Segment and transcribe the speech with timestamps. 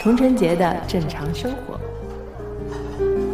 [0.00, 1.78] 童晨杰的正常生活。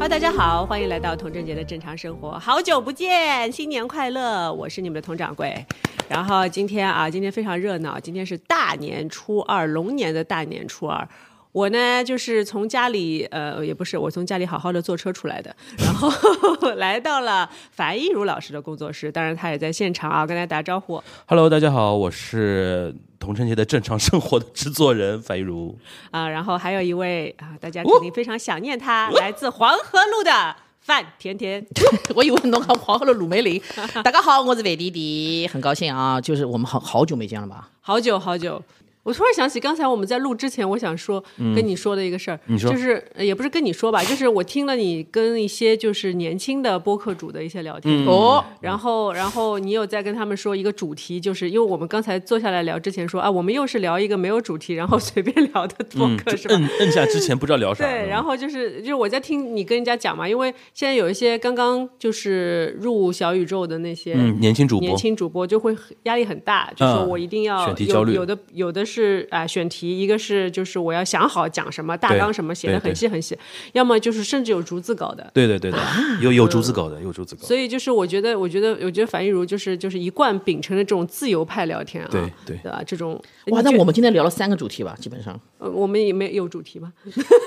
[0.00, 2.38] 哈大家好，欢迎来到童振杰的正常生活。
[2.38, 4.52] 好久不见，新年快乐！
[4.52, 5.64] 我是你们的佟掌柜。
[6.08, 11.08] 然后今天啊，今天非常热闹，今天是大年初二，龙年的大年初二。
[11.54, 16.10] 我呢，就是从家里，呃，也不是，我从家里好好的坐车出来的，然后
[16.74, 21.00] 来到了樊一茹老师的工作室，当然他也在现场啊，跟大家打招呼。
[21.26, 25.78] Hello，大家好，我是童晨杰的正常生活的制作人樊一茹。
[26.10, 31.64] 啊，然后还有一位啊，大家肯定非常想念他，来自黄河路的范甜甜。
[32.16, 33.62] 我以为侬讲黄河的鲁梅林。
[34.02, 37.70] 大家好，我是范弟弟，很高兴啊，就是我们好好久没见了吧？
[37.80, 38.60] 好久好久。
[39.04, 41.22] 我突然想起刚才我们在录之前，我想说、
[41.54, 42.70] 跟你说的一个事儿，你说。
[42.70, 56.54] 就是呃也不是跟你说吧，就是我听了你跟一些就是年轻的播客主的一些聊天，哦，然后然后你有在跟他们说一个主题，就是因为我们刚才坐下来聊之前说啊，我们又是聊一个没有主题，然后随便聊的播嗯，客、就是吧？
[56.54, 57.84] 摁摁下之前不知道聊啥。
[57.84, 64.88] 对，然后就是就是我在听你跟人家讲嘛，因为现在有一些刚刚就是入小宇宙的那些嗯，年轻主播。
[64.88, 68.93] 年，轻主播就会压力很大，就说我一定要选题焦虑有有的有的是
[69.30, 73.36] 啊、选题，一个是就是我要想好讲什么大纲什么写的很细很细，
[73.72, 75.30] 要么就是甚至有逐字稿的。
[75.32, 75.80] 对对对对，
[76.20, 77.46] 有有逐字稿的，有逐字稿。
[77.46, 82.82] 所以就是我觉得，我觉得，我觉得樊一茹就是就是一贯秉承的这种自由派聊天啊，对对吧？
[82.86, 86.92] 这种哇，那我们今天聊了三个主题吧，基本上呃我们也没有主题吗？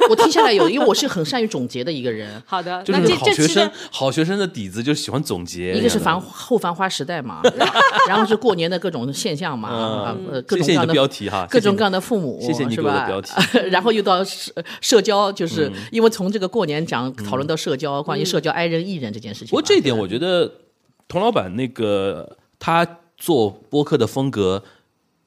[0.10, 2.28] 我听下来有，因为我是很善于总结的一个人。
[2.46, 5.74] 好的，那就是这这期好学生，好学生的底子就是喜欢总结。
[5.74, 7.42] 一个是繁繁后繁花时代嘛，
[8.08, 12.00] 然后是过年的各种现象嘛，啊呃，各谢谢你的种各样的标题哈，各种各样的。
[12.00, 13.06] 父母，谢谢你是吧？
[13.06, 19.50] 给我的标题 然后又到社社交，就是因为从这个过年讲讨论到社交，关于社交 i 人艺人这件事情。
[19.50, 20.52] 不过这一点，我觉得
[21.08, 24.64] 童老板那个他做播客的风格。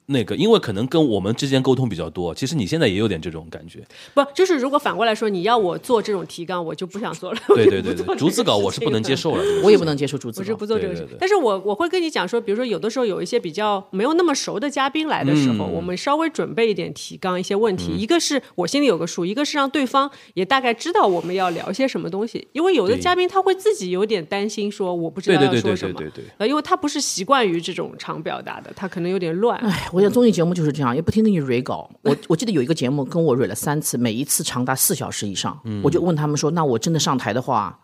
[0.07, 3.79] 那个，因为可能跟我们之间沟通比较多，其实你现在也有点这种感觉。
[4.13, 7.39] 不就是如果反过来说，你要我做这种提纲，我就不想做了。
[7.53, 9.15] 对对对逐字稿我是不能接。
[9.15, 9.43] 受了。
[9.63, 10.65] 我也不能接受逐字稿我是不。
[10.65, 26.31] 做这个事对对对，但是我我会跟你讲说，比如说有的时候有一些比较没有那么熟的嘉宾来的时候，嗯我们稍微准备一点提纲、一些问题，一个是我心里有个数，一个是让对方也大概知道我们要聊些什么东西，因为有的嘉宾他会自己有点担心，说我不知道对对对要说什么，对对对对。
[26.37, 29.57] 呃，因为他不是习惯于这种长表达的，他可能有点乱。
[29.59, 31.89] 哎，我想综艺节目就是这样，也不停的你蕊稿。
[32.03, 35.59] 我我记得有一个节目跟我蕊了三次，每一次长达四小时以上。
[35.83, 37.79] 我就问他们说，那我真的上台的话，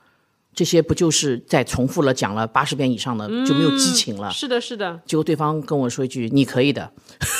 [0.53, 4.31] 这些不就是在重复了讲了八十遍以上的，就没有激情了？
[4.31, 6.91] 是的，是的，结果对方跟我说一句：“你可以的，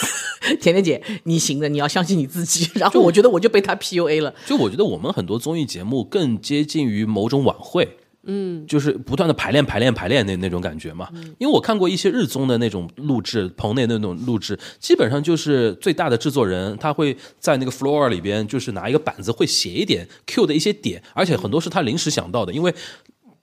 [0.60, 2.70] 甜甜姐，你行的，你要相信你自己。
[2.76, 4.34] ”然后我觉得我就被他 PUA 了。
[4.46, 11.10] 就我觉得我们很多综艺节目更接近于某种晚会，嗯，就是不断的排练、排练、排练那那种感觉嘛。
[11.40, 22.74] 因为我看过一些日综的那种录制，棚内那种录制，基本上就是最大的制作人他会在那个 floor 里边，就是拿一个板子会写一点 Q 的一些点，而且很多是他临时想到的，因为。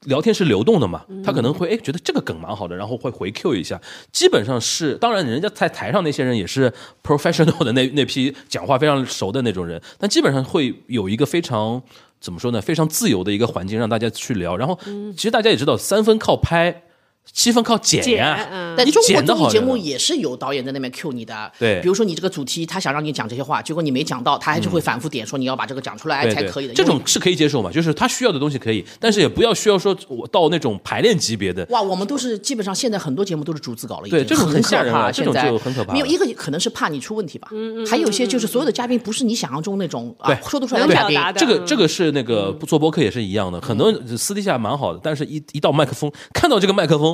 [0.06, 3.80] 聊天是流动的嘛，他可能会哎觉得这个梗蛮好的，然后会回 Q 一下。
[4.12, 6.70] 基本上是，当然人家在台上那些人也是
[7.02, 11.82] professional 的那那批讲话非常熟的那种人，但基本上会有一个非常
[12.24, 14.56] 怎么说呢，非常自由的一个环境让大家去聊。
[14.56, 14.78] 然后
[15.14, 16.83] 其实大家也知道，三分靠拍，
[17.32, 18.74] 七分靠剪呀、剪嗯。
[18.76, 21.80] 但中国你剪得好着呢综艺节目也是有导演在那边 cue 你的，对。
[21.80, 26.74] 比如说你这个主题，他想让你讲这些话，结果你没讲到，他还是会反复点说你要把这个讲出来才可以的。
[26.74, 31.66] 这种是可以接受嘛，就是他需要的东西可以，但是也不要需要说我到那种排练级别的。
[31.70, 34.18] 哇，我们都是基本上现在很多节目都是逐字稿了，已经。
[34.18, 35.06] 对这种很很吓人可怕。
[35.06, 41.14] 了这种现在就很可怕没有一个可能是怕你出问题吧，嗯还有一些就是所有的嘉宾不是你想象中那种啊说得出来的嘉宾。
[41.14, 41.40] 能表达的。
[41.40, 47.13] 这个嗯这个是那个做播客也是一样的，很多人私底下蛮好的，但是一一到麦克风，看到这个麦克风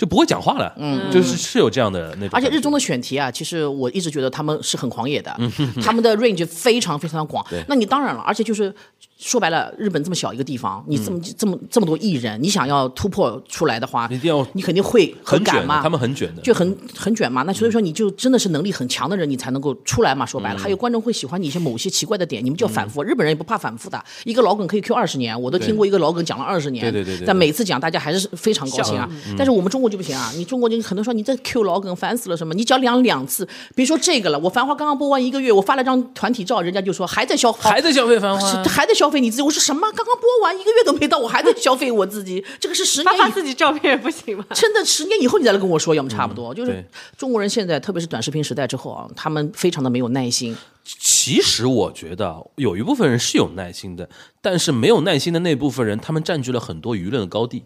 [0.00, 2.30] 就不会讲话了，嗯，就是是有这样的那种。
[2.32, 5.52] 而且日中的选题啊，其实我一直觉得他们是很狂野的，嗯
[5.84, 7.44] 他们的 range 非常非常广。
[7.68, 8.74] 那你当然了，而且就是
[9.18, 17.42] 说白了，日本这么小一个地方，你这么、这么这么多艺人，你想要突破出来的话，嗯一定要你肯定会很卷嘛，他们很卷的，就很很卷嘛。
[17.42, 20.24] 那所以说，你就真的是能力很强的人，你才能够出来嘛。
[20.24, 23.02] 说白了，还有观众会喜欢你一些某些奇怪的点，你们就要反复。
[23.02, 29.06] 日本人也不怕反复的，一个老梗可以 Q 二十年，我都听过一个老梗讲了二十年，对对对对对但每次讲大家还是非常高兴啊。
[29.36, 30.30] 但是我们中国就不行啊！
[30.36, 32.54] 你中国人很多说你这 Q 老梗烦死了什么？
[32.54, 39.42] 你只要两两次，别说这个了，我《繁花》刚刚播完一个月，我发了张团体照，人家就说还在消还在消费繁花，还在消费你自己。
[39.42, 39.80] 我说什么？
[39.92, 42.44] 刚刚播完一个月都没到，我还在消费我自己。
[42.60, 44.44] 这个是十发发年以自己照片也不行吗？
[44.54, 46.54] 真的十年以后你再来跟我说，要么差不多。
[46.54, 46.84] 就是
[47.18, 50.56] 中国人现在，特别是短视频时代之后啊，他们非常的没有耐心。
[50.84, 54.08] 其实我觉得有一部分人是有耐心的，
[54.40, 57.64] 但是没有耐心的那部分人，他们占据了很多舆论的高地。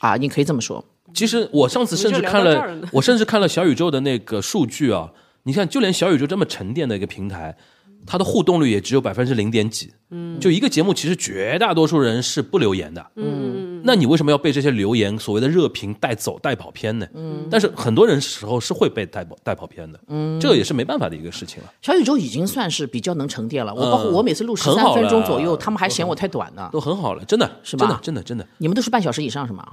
[0.00, 0.84] 啊，你可以这么说。
[1.14, 5.10] 其实我上次甚至看了我甚至看了小宇宙的那个数据啊，
[5.44, 7.56] 你看，就连小宇宙这么沉淀的一个平台，
[8.06, 9.92] 它的互动率也只有百分之零点几。
[10.10, 13.04] 嗯，就一个节目，其实绝大多数人是不留言的。
[13.16, 17.06] 嗯，那你为什么要被这些留言所谓的热评带走、带跑偏呢？
[17.14, 20.00] 嗯，但是很多人时候是会被带跑带跑偏的。
[20.08, 23.74] 嗯，这个也是没办法的一个事情了，小宇宙已经算是比较能沉淀了。
[23.74, 26.70] 我嗯包括我每次录十三分钟左右，他们还嫌我太短呢。
[26.72, 28.46] 都很好了，真的是吧真的，真的，真的。
[28.58, 29.66] 你们都是半小时以上是吗？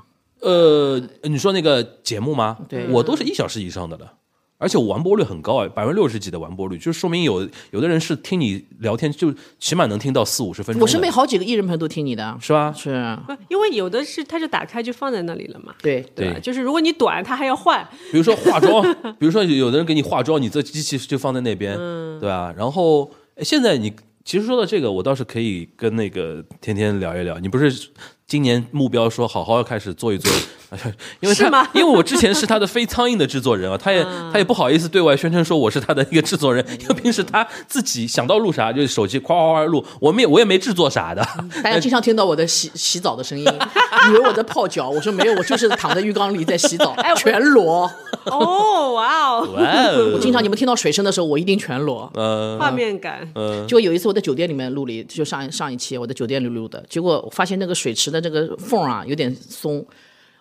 [0.46, 2.58] 呃，你说那个节目吗？
[2.70, 4.14] 对我都是一小时以上的了，
[4.60, 10.82] 而且我完播率很高哎，百分之六十几的完播率，就说明有有的人是听你聊天，就起码能听到四五十分钟。
[10.82, 12.72] 我身边好几个艺人朋友都听你的，是吧？
[12.78, 15.74] 是，不，因为有的是他就打开就放在那里了嘛。
[15.82, 17.84] 对对就是如果你短，他还要换。
[18.12, 18.84] 比如说化妆，
[19.18, 22.54] 比如说有的人给你化妆，你这机器就放在那边，嗯对吧？
[22.56, 23.92] 然后哎现在你
[24.24, 27.40] 其实说到这个，我倒是可以跟那个天天聊一聊。
[27.40, 27.90] 你不是
[28.28, 30.32] 今年目标说好好要开始做一做，
[31.22, 41.22] 因为他是吗 因为我之前是他的非苍蝇的制作人啊，他也他也不好意思对外宣称说我是他的一个制作人， 因为平时他自己想到录啥就是手机夸夸夸录，我们也我也没制作啥的。
[41.64, 44.90] 大家经常听到我的洗洗澡的声音，以为我在泡脚。
[44.90, 47.90] 我说没有，我就是躺在浴缸里在洗澡，哎全裸。
[48.26, 52.12] 哦，哇哦，哇哦，经常你们听到水声的时候，我一定全裸。
[52.16, 53.20] 嗯画面感。
[53.68, 59.86] 就有一次我在酒店里面录了一，就上上一期我在酒店里录的，结果我发现那个水池的这个缝啊有点松，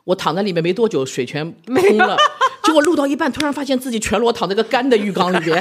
[0.04, 2.16] 我躺在里面没多久，水全 空了。
[2.62, 5.60] 结果录到一半，突然发现自己全裸躺在个干的浴缸里边，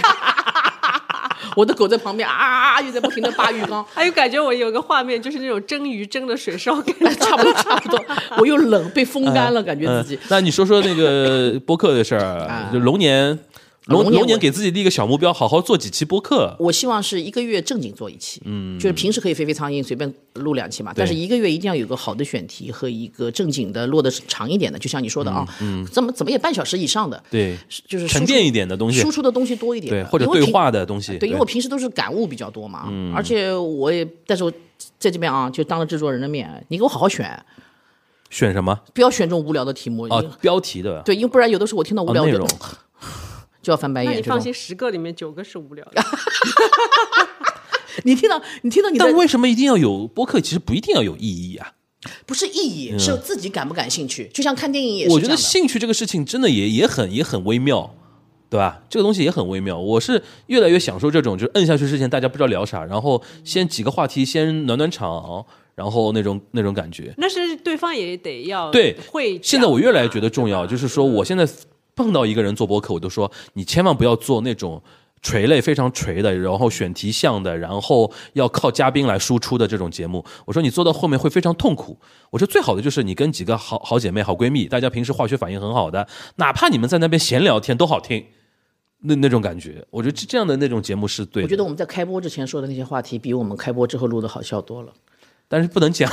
[1.58, 3.84] 我的狗在旁边啊，又在不停的扒浴缸。
[3.94, 6.96] 还有感觉我有个画面，就是那种蒸鱼蒸的水烧感。
[7.02, 8.00] 哎，差不多差不多，
[8.38, 10.20] 我又冷，被风干了，感觉自己嗯。
[10.30, 13.38] 那你说说那个播客的事儿啊， 就龙年。
[13.88, 16.56] 龙龙年给自己立一个小目标，好好做几期播客。
[16.58, 31.18] 我希望是一个月正经做一期，嗯，就是平时可以飞飞苍蝇随便录两期嘛，但是一个月一定要有个好的选题和一个正经的落的长一点的，就像你说的啊，嗯，怎么怎么也半小时以上的，对，就是沉淀一点的东西输出的东西多一点对，或者对话的东西。
[31.18, 34.52] 对，因为我平时都是感悟比较多嘛，而且我也，但是我
[34.98, 37.38] 在这边啊，就当着制作人的面，你给我好好选，
[38.30, 40.30] 选什么不要选这种无聊的题目，啊因？
[40.40, 42.48] 标题的对，因为不然有的时候我听到无聊内容。
[43.64, 44.12] 就要翻白眼。
[44.12, 46.04] 那你放心，十个里面九个是无聊的。
[48.04, 50.42] 你听到你听到你的但为什么一定要有播客？
[50.42, 51.72] 其实不一定要有意义啊。
[52.26, 55.38] 不是意义，是自己感不感兴趣，就像看电影也是我觉得。
[55.38, 57.96] 兴趣这个事情真的也也很也很微妙，
[58.50, 58.82] 对吧？
[58.90, 59.80] 这个东西也很微妙。
[59.80, 65.46] 我是越来越享受这种，就是摁下去之前大家不知道聊啥，然后先几个话题先暖暖场，
[65.76, 67.14] 然后那种那种感觉。
[67.18, 69.40] 那是对方也得要对会。
[69.42, 71.48] 现在我越来越觉得重要，就是说我现在
[71.96, 74.82] 碰到一个人做博客，我都说你千万不要做那种。
[75.26, 81.98] 垂类非常垂的，然后选题项的，然后要靠嘉宾来输出的这种节目，我说你做到后面会非常痛苦。
[82.30, 86.06] 我说最好的就是你跟几个好好姐妹、好闺蜜，大家平时化学反应很好的，
[86.36, 88.26] 哪怕你们在那边闲聊天都好听，
[89.04, 91.46] 那那种感觉，我觉得这这样的那种节目是对的。
[91.46, 94.92] 我觉得我们在开播之前说的那些话题，比我们开播之后录的好笑多了。
[95.48, 96.10] 但是不能讲，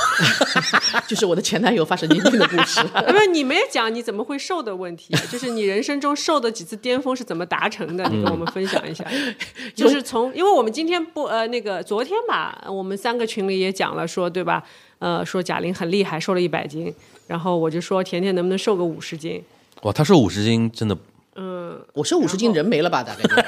[1.07, 2.79] 就是我的前男友发神经病的故事。
[3.07, 8.03] 因为你没讲你怎么会瘦的问题， 就是你人生中瘦的几次巅峰是怎么达成的？
[8.09, 9.03] 你跟我们分享一下。
[9.73, 14.63] 就是从，因为我们今天不呃那个昨天吧，我们三个群里也讲了说对吧？
[14.99, 16.93] 呃，说贾玲很厉害，瘦了一百斤，
[17.25, 19.43] 然后我就说甜甜能不能瘦个五十斤？
[19.81, 20.95] 哇，她瘦五十斤真的
[21.35, 23.01] 嗯我瘦五十斤人没了吧？
[23.01, 23.43] 大概就是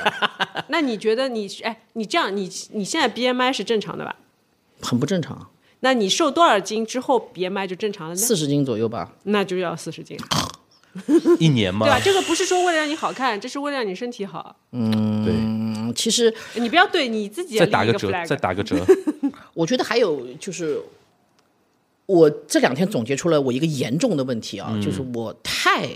[0.70, 4.16] 那你觉得你哎，你这样你你现在 BMI 是正常的吧？
[4.82, 5.50] 很不正常，
[5.84, 8.20] 那你瘦多少斤之后 BMI 就正常了呢？
[8.20, 9.12] 四十斤左右吧。
[9.24, 10.18] 那就要四十斤，
[11.40, 12.00] 一年嘛对，吧？
[12.02, 14.56] 这个不是说为了让你好看，这是为了让你身体好。
[14.72, 18.78] 嗯对，嗯，其实你不要对你自己再打个折，再打个折，
[19.54, 20.82] 我觉得还有就是，
[22.06, 25.90] 我这两天总结出了我一个严重的问题啊，就是我太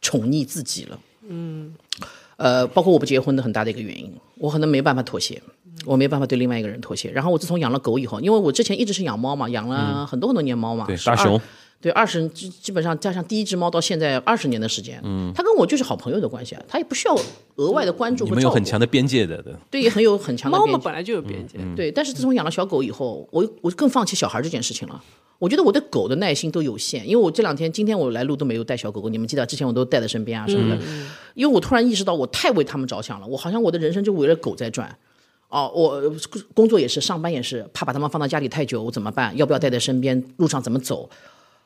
[0.00, 1.00] 宠溺自己了。
[1.26, 1.74] 嗯，
[2.36, 5.42] 呃，包括我不结婚的很大的一个原因，我可能没办法妥协。
[5.84, 7.10] 我没办法对另外一个人妥协。
[7.10, 11.40] 然后我自从养了狗以后，因为我之前一直是养猫嘛，养了很多很多年猫嘛，对，大熊，
[11.80, 17.16] 对，二十基基本上加上第一只猫到现在二十年的时间，嗯，它跟我就是好朋友的关系啊，它也不需要
[17.56, 19.52] 额外的关注你和照顾，们有很强的边界的，对。
[19.70, 20.72] 对，也很有很强的边界。
[20.72, 25.02] 猫嘛本来就有边界，嗯对，但是自从养了小狗以后，我我更放弃小孩这件事情了。
[25.38, 30.80] 我觉得我对狗的耐心都有限，因为我这两天今天我来录都没有带小狗狗，你们记得之前我都带在身边啊什么的，
[31.34, 34.96] 因为我突然意识到我太为他们着想了，我好像我的人生就围着狗在转。
[35.52, 36.02] 哦，我
[36.54, 39.36] 工作也是，上班也是，怕把他们放到家里太久，我怎么办？
[39.36, 40.24] 要不要带在身边？
[40.38, 41.10] 路上怎么走？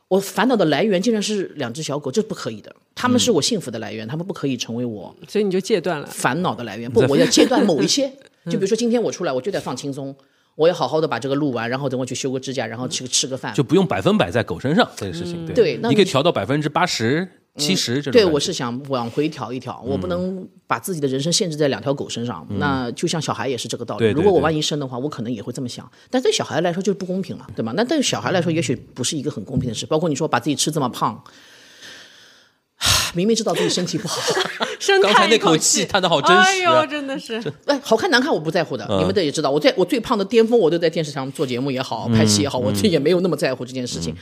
[0.08, 2.74] 我烦恼的来源竟然是两只小狗，这是不可以的。
[2.96, 6.06] 他们是我幸福的来源，他们不可以成为我所以你就戒断了。
[6.08, 6.90] 烦恼的来源。
[6.92, 8.12] 不，我要戒断某一些。
[8.50, 10.12] 就比如说今天我出来，我就得放轻松，
[10.56, 13.54] 我要好好的把这个录完，然后等我去修个指甲，然后去吃个饭。
[13.54, 15.46] 就不用百分百在狗身上这个事情。
[15.54, 17.28] 对，那你可以调到百分之八十。
[17.56, 22.46] 七十这种，对我是想往回调一调，我不能把自己的人生限制在两条狗身上。
[22.58, 24.06] 那就像小孩也是这个道理。
[24.10, 25.90] 如果我万一生的话，我可能也会这么想。
[26.10, 27.72] 但对小孩来说就是不公平了，对吗？
[27.76, 29.86] 那对小孩来说也许不是一个很公平的事。
[29.86, 31.22] 包括你说把自己吃这么胖，
[33.16, 34.20] 明明知道自己身体不好，
[35.02, 36.36] 刚才那口气叹的好真实。
[36.36, 39.50] 哎呦，真的是，哎，好看难看我不在乎的，你们这也知道。
[39.50, 44.14] 我在我最胖的巅峰，我都在电视上做节目也好，拍戏也好，我也没有那么在乎这件事情。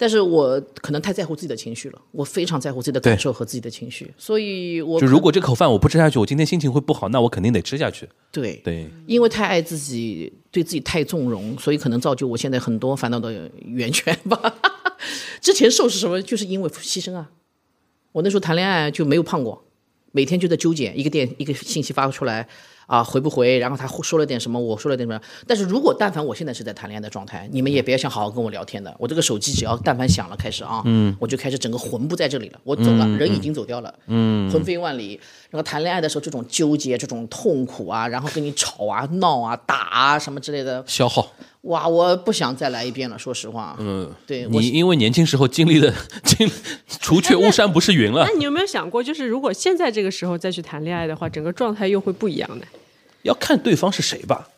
[0.00, 8.08] 但是我可能太在乎自己的情绪了，我非常在乎自己的感受和自己的情绪，所以我就如果这口饭我不吃下去，我今天心情会不好，那我肯定得吃下去。
[8.30, 14.40] 对对，因为太爱自己，对自己太纵容，所以可能造就我现在很多烦恼的源泉吧。
[15.42, 16.22] 之前瘦是什么？
[16.22, 17.28] 就是因为牺牲啊。
[18.18, 19.64] 我那时候谈恋爱就没有胖过，
[20.10, 22.48] 每天就在纠结一个电一个信息发出来。
[22.88, 23.58] 啊，回不回？
[23.58, 25.20] 然后他说了点什么，我说了点什么。
[25.46, 28.96] 但是如果但凡我现在是在谈恋爱的状态，你们也别想好好跟我聊天的。
[28.98, 35.20] 我这个手机只要但凡响了，开始啊，嗯，我就开始整个魂不在这里了，我走了，人已经走掉了，嗯，魂飞万里。
[35.50, 41.32] 然后谈恋爱的时候，这种纠结、这种痛苦啊，然后跟你吵啊、闹啊、打啊什么之类的， 消耗。
[41.62, 43.76] 哇，我不想再来一遍了，说实话。
[43.78, 46.50] 嗯，对你因为年轻时候经历的 经
[47.00, 48.24] 除却巫山不是云了。
[48.26, 52.64] 那你有没有想过，就是如果现在这个时候再去谈恋爱的话，整个状态又会不一样呢？
[53.22, 54.48] 要看对方是谁吧。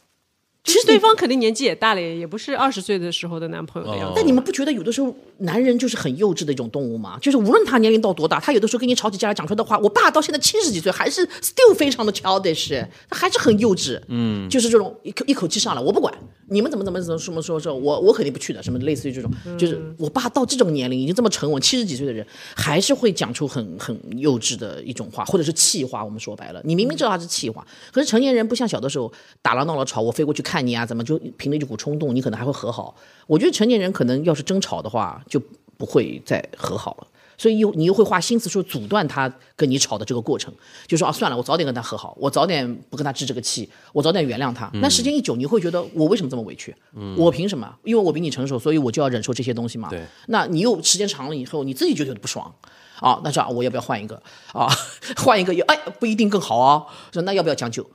[0.62, 4.12] 其实对方肯定年纪也大了，也不是二十岁的时候的男朋友的样子。
[4.14, 7.18] 但你们不觉得有的时候男人就是很幼稚的一种动物嘛？
[7.20, 14.00] 就是无论他年龄到多大，他有的时候跟你吵起架来讲出来的话，我爸到现在七十几岁还是 still 非常的 childish，他还是很幼稚。
[14.09, 16.12] 嗯，就是这种一口一口气上来，我不管
[16.49, 18.62] 你们怎么怎么怎么什么说说，我我肯定不去的。
[18.62, 26.04] 什么类似于这种，就是我爸到这种年龄已经这么沉稳，七十几岁的人还是会讲出很很幼稚的一种话，或者是气话。
[26.04, 31.18] 我们说白了，你明明知道他是气话，可是成年人不像小的时候打了闹了吵，我飞过去看你啊，怎么就。
[31.37, 32.94] 凭着一股冲动，你可能还会和好。
[33.26, 35.40] 我觉得成年人可能要是争吵的话，就
[35.78, 37.06] 不会再和好了。
[37.38, 40.52] 所以又你又会花心思说阻断他跟你吵的这个过程，
[40.87, 44.70] 就说啊算了，我早点跟他和好，我早点不跟他置这个气，我早点原谅他。
[44.75, 46.76] 那时间一久，你会觉得我为什么这么委屈？
[47.16, 47.75] 我凭什么？
[47.82, 49.88] 因为我比你成熟，所以我就要忍受这些东西嘛。
[49.88, 50.04] 对。
[50.26, 52.54] 那你又时间长了以后，你自己就觉得不爽
[53.00, 53.18] 啊？
[53.25, 54.22] 那这样我要不要换一个
[54.52, 54.68] 啊？
[55.16, 56.84] 换一个也哎不一定更好啊。
[57.10, 57.90] 说那要不要将就？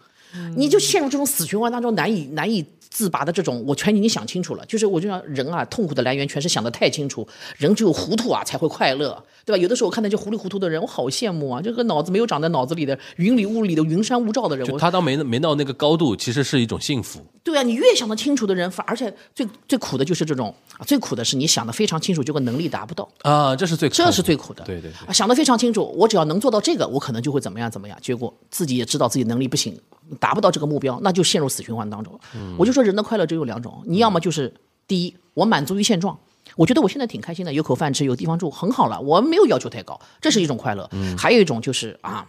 [0.57, 2.65] 你就陷入这种死循环当中，难以难以。
[2.95, 9.61] 自拔的这种，我全已经想清楚了，就是我就想人啊，痛苦的来源全是想的太清楚，人只有糊涂啊才会快乐，对吧？
[9.61, 17.23] 有的时候我看那些糊里糊涂的人，我好羡慕啊，这个脑子没有长在脑子里的云里雾里的云山雾罩的人，他当没没到那个高度，其实是一种幸福。
[17.43, 20.53] 对啊，你越想得清楚的人，反而且最最苦的就是这种，
[20.87, 24.63] 最苦的是你想的非常清楚，结果能力达不到啊，这是最这是最苦的。
[24.63, 29.79] 对对啊，想得非常清楚，我只要能做到这个，我可能就会怎么样怎么样，结果自己也知道自己能力不行。
[30.19, 32.19] 达不到这个目标，那就陷入死循环当中。
[32.57, 34.53] 我就说，人的快乐只有两种，你要么就是
[34.87, 36.15] 第一，我满足于现状，
[36.55, 40.87] 我觉得我现在挺开心的，有口饭吃，有地方住，很好了，我没有要求太高，这是一种快乐。
[40.93, 42.25] 嗯还有一种就是啊，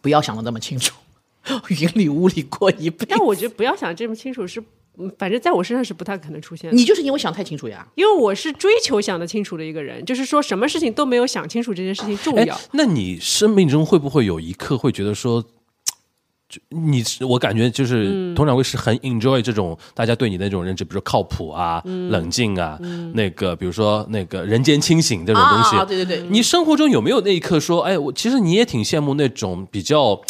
[0.00, 0.94] 不要想的那么清楚，
[1.68, 3.06] 云里雾里过一辈子。
[3.10, 4.62] 但我觉得不要想这么清楚是，
[5.18, 6.76] 反正在我身上是不太可能出现的。
[6.76, 12.58] 你就是因为想太清楚呀，因为我是追求想得清楚的一个人，就是说什么事情都没有想清楚这件事情重要。
[12.72, 15.44] 那你生命中会不会有一刻会觉得说？
[16.56, 22.78] 就你，我感觉就是佟掌柜是很 enjoy 这种大家对你的那种认知，比如说靠谱啊、冷静啊，
[23.12, 25.76] 那个比如说那个人间清醒这种东西。
[25.86, 30.20] 对对对，你生活中有没有那一刻说，哎，我其实你也挺羡慕那种比较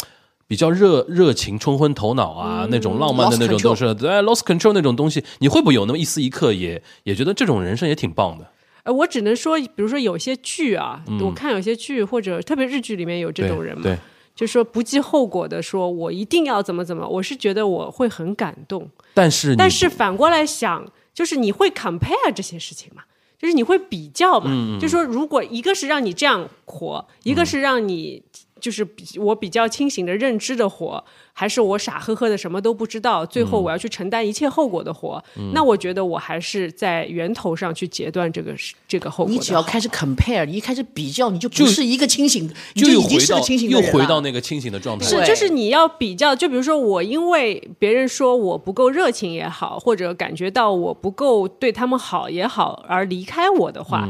[0.47, 8.45] 比较热热情、冲昏头脑啊，那种浪漫的那种都是哎 lost control 那种东西，你会不会有那么一丝一刻也也觉得这种人生也挺棒的？
[8.83, 13.83] 哎，我只能说，比如说有些剧啊，我看有些剧或者特别日剧里面有这种人嘛。
[13.83, 13.97] 对。
[14.37, 18.87] 就是说不计后果的说，我一定要怎么怎么，我是觉得我会很感动。
[19.15, 23.01] 但是，但是反过来想，就是你会 compare 这些事情嘛？
[23.39, 24.51] 就是你会比较嘛？
[24.79, 28.21] 就说如果一个是让你这样活，一个是让你
[28.59, 35.23] 就是比我比较清醒的认知的活，还是我傻呵呵的什么都不知道，最后我要去承担一切后果的活？
[35.53, 38.53] 那我觉得我还是在源头上去截断这个
[38.87, 39.33] 这个后果。
[39.33, 45.05] 你只要开始 compare，你一开始比较，你就不是一个清醒，你就已经是个清醒的人了回到那个清醒的状态。
[45.05, 54.07] 是，就是你要比较，就比如说我因为别人说我不够热情也好，或者感觉到我不够对他们好也好，而离开我的话，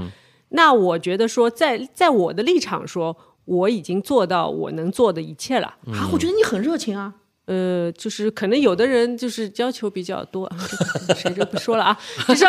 [0.50, 3.16] 那我觉得说在在我的立场说，
[3.48, 5.68] 我已经做到我能做的一切了。
[5.92, 7.14] 啊，我觉得你很热情啊。
[7.48, 10.52] 呃，就是可能有的人就是要求比较多，
[11.16, 12.46] 谁就不说了啊，就说，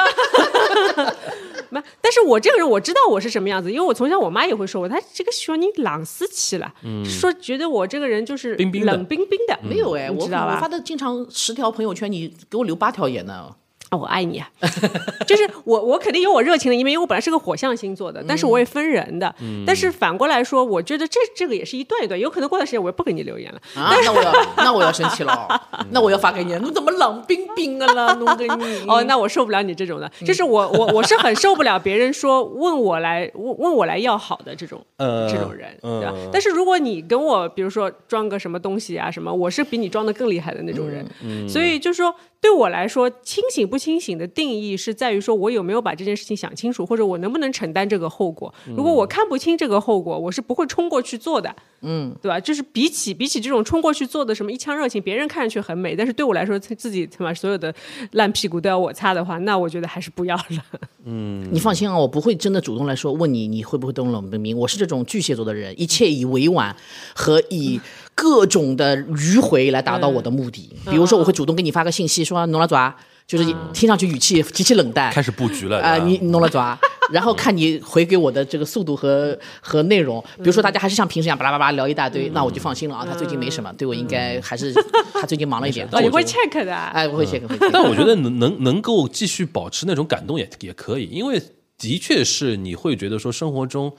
[1.71, 6.75] 没，但是我这个人我知道我是什么样子，因为我从小我妈也会说我，她这个小你冷死气了，
[7.05, 13.55] 说觉得我这个人就是冰冰的冷冰冰的，没有哎，我你知道吧我发的经常十条朋友圈，你给我留八条言呢。
[13.91, 14.49] 啊，我爱你啊！
[15.27, 19.35] 就是我，我肯定有我热情的一面，因为我本来是个火象星座的，但是我也分人的。
[19.67, 23.61] 但是反过来说，我觉得这这个也是一段一段，有可能过段时间我也不给你留言了。
[23.75, 25.49] 啊，那我要 那我要生气了，
[25.91, 28.15] 那我要发给你，你怎么冷冰冰的了？
[28.17, 36.15] 弄给你哦，那我受不了你这种的，就是我我我是很受不了别人说问我来问问我来要好的这种、呃这种人，嗯对吧？
[36.31, 41.07] 但是如果你跟我比如说装个什么东西啊什么，我是比你装的更厉害的那种人，
[41.49, 48.53] 所以就是说对我来说，清醒不清醒的定义是在于说我有没有把这件事情想清楚，或者我能不能承担这个后果。
[48.77, 51.55] 如果我看不清这个后果，我是不会冲过去做的。
[51.81, 52.41] 嗯，对吧？
[52.41, 57.73] 就是比起比起这种冲过去做的什么一腔热情，别人看上去很美，但是对我来说，自自己他妈所有的
[58.13, 60.65] 烂屁股都要我擦的话，那我觉得还是不要了。
[61.07, 64.59] 嗯你放心啊，我不会真的主动来说问你你会不会动冷冰冰。
[64.59, 66.75] 我是这种巨蟹座的人，一切以委婉
[67.15, 67.81] 和以
[68.17, 70.75] 各种的迂回来达到我的目的。
[70.91, 72.95] 比如说，我会主动给你发个信息说弄了爪，
[73.29, 73.45] 就是
[73.75, 76.77] 听上去语气极其冷淡，开始布局了啊、对吧你弄了爪，
[77.13, 80.19] 然后看你回给我的这个速度和和内容。
[80.39, 84.73] 比如说，大家还是像平时一样巴拉巴拉聊一大堆，那我就放心了啊，他最近没什么，对我应该还是
[85.13, 85.87] 他最近忙了一点。
[85.93, 86.91] 哦，你会 check 的啊。
[86.95, 87.69] 哎，我会 check 会 check。
[87.71, 91.39] 但我觉得能能能够继续保持那种感动也也可以，因为
[91.77, 93.93] 的确是你会觉得说生活中，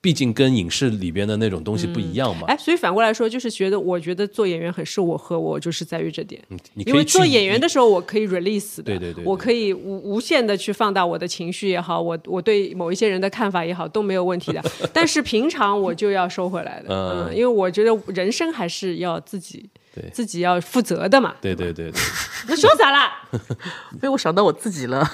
[0.00, 2.46] 毕竟跟影视里边的那种东西不一样嘛。
[2.46, 6.40] 哎，所以反过来说，就是觉得我觉得做演员很适我和我，就是在于这点。
[6.74, 14.62] 你可以去因为做演员的时候，我可以 release 的，对对对对我可以无无限的去放大我的情绪也好，我我对某一些人的看法也好都没有问题的。
[14.94, 21.34] 但是平常我就要收回来的，嗯嗯，因为我觉得人生还是要自己对自己要负责的嘛。
[21.40, 22.00] 对对对对，
[22.46, 23.20] 那说啥啦？
[24.00, 25.04] 被我想到我自己了，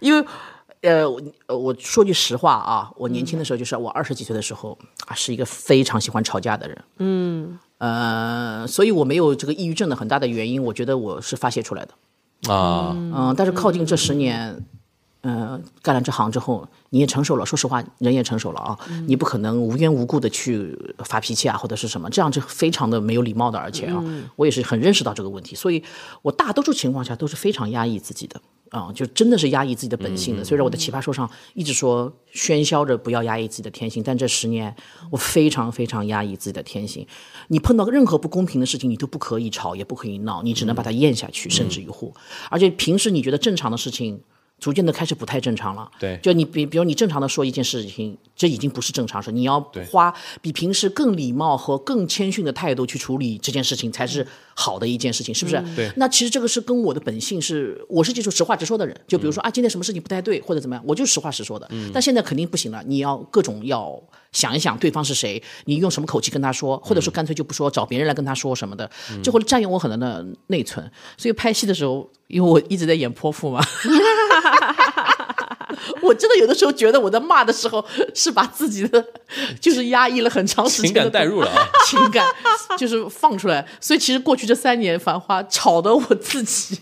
[0.00, 0.24] 因为。
[0.82, 6.84] 呃，我呃我说句实话啊，我年轻的时候，就是我二十几岁的时候啊，是一个非常喜欢吵架的人。
[6.98, 12.52] 嗯，呃，所以我没有这个抑郁症的很大的原因，我觉得我是发泄出来的。
[12.52, 14.64] 啊，嗯，但是靠近这十年，
[15.22, 17.46] 呃，干了这行之后，你也成熟了。
[17.46, 23.58] 说实话，人也成熟了啊，你不可能无缘无故的去发脾气啊，或者是什么，这样就非常的没有礼貌的。
[23.58, 24.02] 而且啊，
[24.34, 25.82] 我也是很认识到这个问题，所以
[26.22, 28.40] 我大多数情况下都是非常压抑自己的。
[28.70, 30.42] 啊、就真的是压抑自己的本性的。
[30.42, 34.74] 虽然我的奇葩说上一直说喧嚣着不要压抑自己的天性，但这十年
[35.10, 37.06] 我非常非常压抑自己的天性。
[37.48, 42.14] 你碰到任何不公平的事情，你都不可以吵，也不可以闹，你只能把它咽下去，甚至于乎。
[42.48, 44.22] 而且平时你觉得正常的事情。
[44.62, 46.16] 逐渐的开始不太正常了，对。
[46.22, 55.62] 就你比比如你正常的说一件事情，这已经不是正常事，你要花比平时更礼貌和更谦逊的态度去处理这件事情，才是好的一件事情，是不是？
[55.76, 59.00] 对那其实这个是跟我的本性是，我是这种实话直说的人。
[59.06, 61.68] 就比如说、啊，今天什么事情不太对，或者怎么样，我就实话实说的。
[61.70, 63.96] 嗯但现在肯定不行了，你要各种要
[64.32, 68.90] 想一想对方是谁，你用什么口气跟他说，或者说干脆就不说，找别人来跟他说什么的，
[69.22, 70.90] 这会占用我很多的内存。
[71.16, 73.62] 所以拍戏的时候，因为我一直在演泼妇嘛。
[76.02, 77.84] 我真的有的时候觉得我在骂的时候
[78.14, 79.04] 是把自己的
[79.60, 81.68] 就是压抑了很长时间情感带入了啊。
[81.86, 82.26] 情感
[82.76, 86.78] 就是放出来，所以其实过去这三年繁花吵得我自己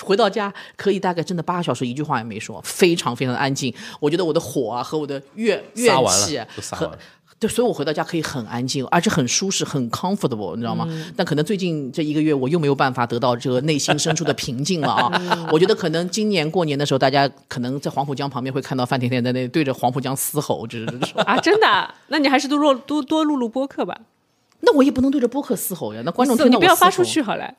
[0.00, 3.74] 回到家可以大概真的八个小时一句话也没说，非常非常的安静。
[4.00, 6.98] 我觉得我的火啊和我的怨怨气撒完了
[7.42, 10.86] 对，所以我回到家可以很安静，而且很舒适，很 comfortable，你知道吗？
[11.16, 15.10] 但可能最近这一个月，我又没有办法得到这个内心深处的平静了啊！
[15.50, 21.20] 我觉得可能今年过年的时候，大家可能在黄浦江旁边会看到范甜甜在那对着黄浦江嘶吼，就是说。
[21.22, 21.92] 啊，真的啊？
[22.06, 23.98] 那你还是多录多多录录播客吧。
[24.60, 27.52] 那我也不能对着播客嘶吼呀，那观众听到你不要发出去，好了，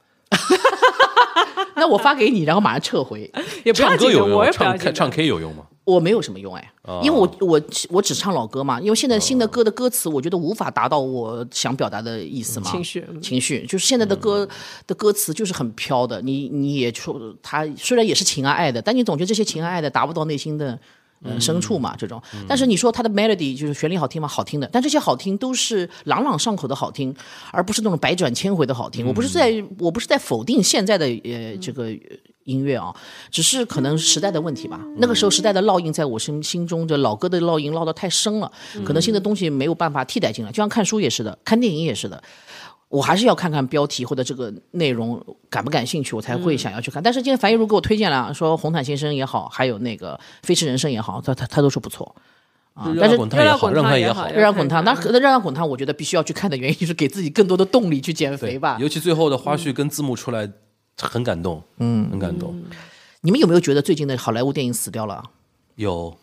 [1.75, 3.29] 那我发给你，然后马上撤回。
[3.65, 4.51] 也不要唱歌，有用。
[4.53, 5.65] 唱唱 K 有用吗？
[5.85, 12.71] 我没有什么用哎，因为我我我只唱老歌嘛，因为现在新的歌的歌词，我觉得无法达到我想表达的意思嘛。
[12.71, 14.47] 情绪嗯情绪就是现在的歌
[14.87, 20.79] 的歌词就是很飘的，你你也说它虽然也是情啊爱的，但你总觉得这些情啊爱的达不到内心的
[21.21, 22.21] 呃深处嘛这种。
[22.47, 24.27] 但是你说它的 melody 就是旋律好听吗？
[24.27, 27.13] 好听的，但这些好听都是朗朗上口的好听，
[27.51, 29.05] 而不是那种百转千回的好听。
[29.05, 31.93] 我不是在我不是在否定现在的呃这个。
[32.45, 32.93] 音乐啊，
[33.31, 34.79] 只是可能时代的问题吧。
[34.97, 38.51] 那个时候时代的烙印在我心心中，这老歌的烙印烙得太深了，
[38.85, 40.51] 可能新的东西没有办法替代进来。
[40.51, 42.21] 就像看书也是的，看电影也是的，
[42.89, 47.01] 我还是要看看标题或者这个内容感不感兴趣，我才会想要去看。
[47.01, 50.15] 但是今天樊一茹给我推荐了，说《红毯先生》也好，还有那个
[50.47, 52.15] 《飞驰人生》也好，他他他都说不错。
[52.73, 53.69] 啊，但是滚烫也好，
[54.31, 54.83] 热滚烫。
[54.83, 58.77] 那热让滚烫，我觉得必须要去看的原因就是给自己更多的动力去减肥吧。
[58.79, 60.49] 尤其最后的花絮跟字幕出来，
[60.99, 62.61] 很感动，嗯，很感动。
[63.21, 65.23] 你们有没有觉得最近的好莱坞电影死掉了？
[65.75, 66.15] 有，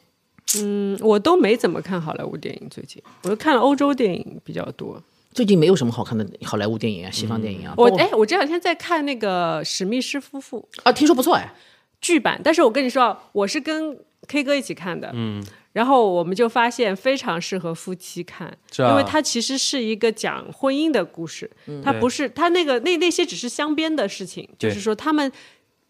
[0.59, 5.03] 嗯，我都没怎么看好莱坞电影，最近我看了欧洲电影比较多。
[5.33, 7.73] 最近没有什么好看的好莱坞电影啊，西方电影啊。
[7.77, 11.53] 我哎，我这两天在看那个史密斯夫妇啊，听说不错哎，
[12.01, 12.41] 剧版。
[12.43, 15.41] 但是我跟你说，我是跟 K 哥一起看的，嗯，
[15.73, 21.51] 然后我们就发现非常适合夫妻看，因为它其实是一个讲婚姻的故事，
[21.85, 25.31] 它不是它那个那那些只是镶边的事情，就是说他们。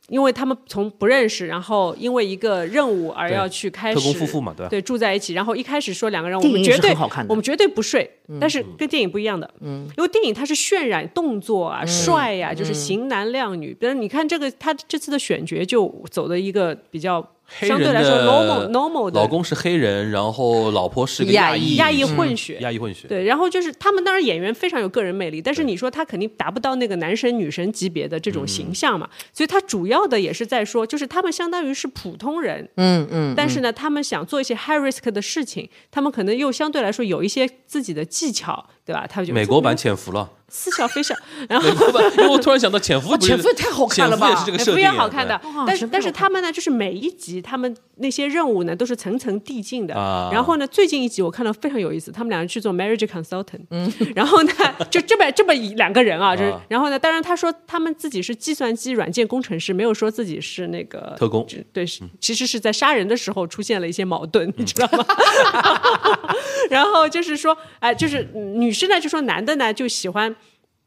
[0.09, 5.35] 因为他们从不认识，然后因为一个任务而要去开始特工夫妇嘛，对对，住在一起。
[5.35, 6.93] 然后一开始说两个人，我们绝对
[7.29, 13.73] 我们绝对不睡，但是跟电影不一样的，嗯，因为电影它是渲染动作啊、帅呀，就是型男靓女。
[13.73, 17.25] 比如你看这个，他这次的选角就走的一个比较。
[17.61, 23.09] 相对来说，normal normal 的老公是黑人，然后老婆是个亚裔亚裔混血，亚裔混血。
[23.09, 29.09] 对，然后就是他们当然演员非常有个人魅力，但是你说他肯定达不到那个男神女神级别的这种形象嘛？
[29.33, 39.07] 所以他主要的也是在说，就是他们相当于是普通人，嗯嗯，但是呢，他们想做一些 high risk 的事情，他们可能又相对来说有一些自己的技巧，对吧？
[39.09, 40.29] 他就美国版潜伏了。
[40.53, 41.15] 似笑非笑，
[41.49, 44.35] 然后因为我突然想到潜伏，潜伏也太好看了吧？
[44.45, 49.95] 潜伏也好看的，但是但是他们呢，就是每一集他们那些任务呢，都是层层递进的。
[50.33, 54.53] 然后呢，最近一集我看到非常有意思，他们两个去做 marriage consultant，嗯，然后呢，
[54.91, 61.87] 就这么这么两个人啊，就是然后呢，当然他说他们自己是计算机软件工程师，没有说自己是那个特工，对，
[62.19, 65.07] 其实是在杀人的时候出现了一些矛盾，你知道吗？
[66.69, 70.35] 然后就是说，哎，就是女生呢就说男的呢就喜欢。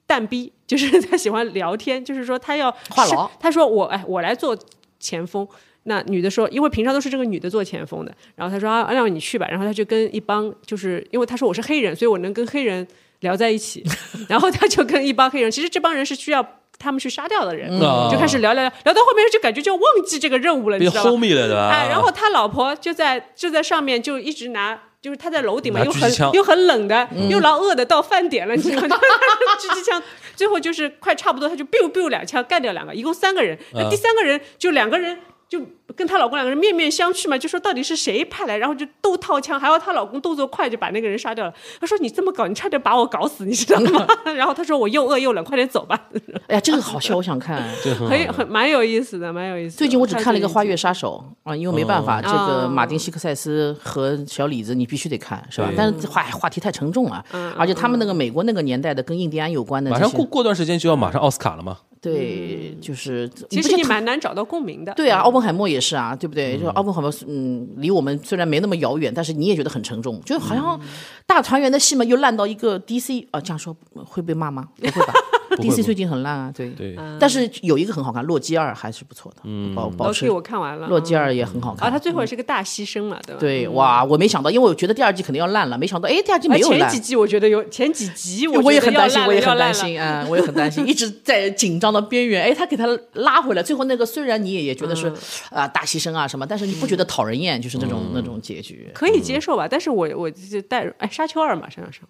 [0.06, 3.28] 蛋逼就是 他喜欢聊天，就是说他要话痨。
[3.40, 4.56] 他说我哎，我来做
[5.00, 5.48] 前锋。
[5.84, 8.14] 那女的说，因为平常都是这个女的做前锋的。
[8.36, 9.48] 然后他说啊，让你去吧。
[9.50, 12.86] 然后他就跟一帮，就是因为他说我是黑人，所以我能跟黑人
[13.22, 13.82] 聊在一起。
[14.28, 16.46] 然后他就跟一帮黑人，其实这帮人是需要
[16.78, 17.72] 他们去杀掉的人，
[18.12, 21.70] 就开始聊聊聊，聊到后面就感觉就忘记这个任务了，你知道吗？
[21.72, 24.78] 哎，然后他老婆就在就在上面就一直拿。
[25.04, 28.98] 就是他在楼顶嘛，又很又很冷的，又老饿的，到饭点了，你知道吗？
[29.60, 30.02] 狙击枪，
[30.34, 33.60] 最后就是快差不多，他就 biu biu 两枪干掉两个，一共三个人。
[33.74, 35.20] 那第三个人就两个人。
[35.48, 35.62] 就
[35.96, 41.54] 跟她老公两个人面面相觑嘛，就说到底是谁派来，然后就都掏枪，还要她老公动作快，就把那个人杀掉了。
[41.80, 46.10] 她说：“你这么搞，你差点把我搞死，你知道吗？” 然后她说：“我又饿又冷，快点走吧。”
[46.48, 47.62] 哎呀，这个好笑，我想看，
[48.10, 49.78] 很很蛮有意思的，蛮有意思。
[49.78, 55.70] 最近我只看了一个《花月杀手》啊，因为没办法，这个马丁·西克塞斯和小李子你必须得看，是吧？
[55.78, 57.24] 但是话话题太沉重了，
[57.58, 61.78] 而且他们那个美国那个年代的跟印第安有关的，马上过过段时间就要马上奥斯卡了吗？
[62.04, 64.94] 对，就是其实你蛮难找到共鸣的。
[64.94, 66.58] 对啊，奥本海默也是啊，对不对？
[66.60, 70.78] 就奥本海默，嗯，离我们虽然没那么遥远，但是你也觉得很沉重，就好像
[71.26, 73.74] 大团圆的戏嘛，又烂到一个 DC 啊，这样说
[74.06, 74.68] 会被骂吗？
[74.76, 75.14] 不会吧
[75.58, 83.40] ？DC 最近很烂啊，对对，但是有一个很好看，《洛基二》还是不错的，嗯，保保持我看完了，《洛基二》也很好看，啊，他最后也是个大牺牲嘛，对吧？
[83.40, 86.80] 对，哇，我没想到，因为我觉得第二季肯定要烂了，没想到，哎，第二季没有烂。
[86.82, 92.44] 前几季我觉得有，前几集我我也很担心，我也很担心啊，我也很担心，一直在紧张的边缘。
[92.44, 95.12] 哎，他给他拉回来，最后那个虽然你也也觉得是
[95.50, 99.68] 啊大牺牲啊什么，但是你不觉得讨人厌，就是那种那种结局，可以接受吧？
[99.70, 102.02] 但是我我就带哎，沙丘二马上要上，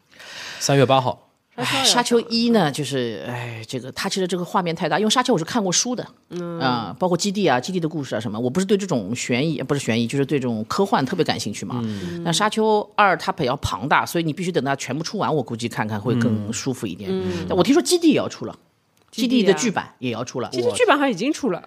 [0.60, 1.30] 三月八号。
[1.86, 11.80] 沙丘一呢，就是哎，这个它其实这个画面太大，因为沙丘我是看过书的，嗯啊，包括基地啊、基地的故事啊什么，我不是对这种悬疑不是悬疑，就是对这种科幻特别感兴趣嘛。
[12.24, 17.12] 那沙丘二它比较庞大，所以你必须等它全部出完，我估计看看会更舒服一点。
[17.48, 18.58] 但我听说基地也要出了，
[19.12, 21.62] 基地的剧版也要出了，其实剧版好像已经出了。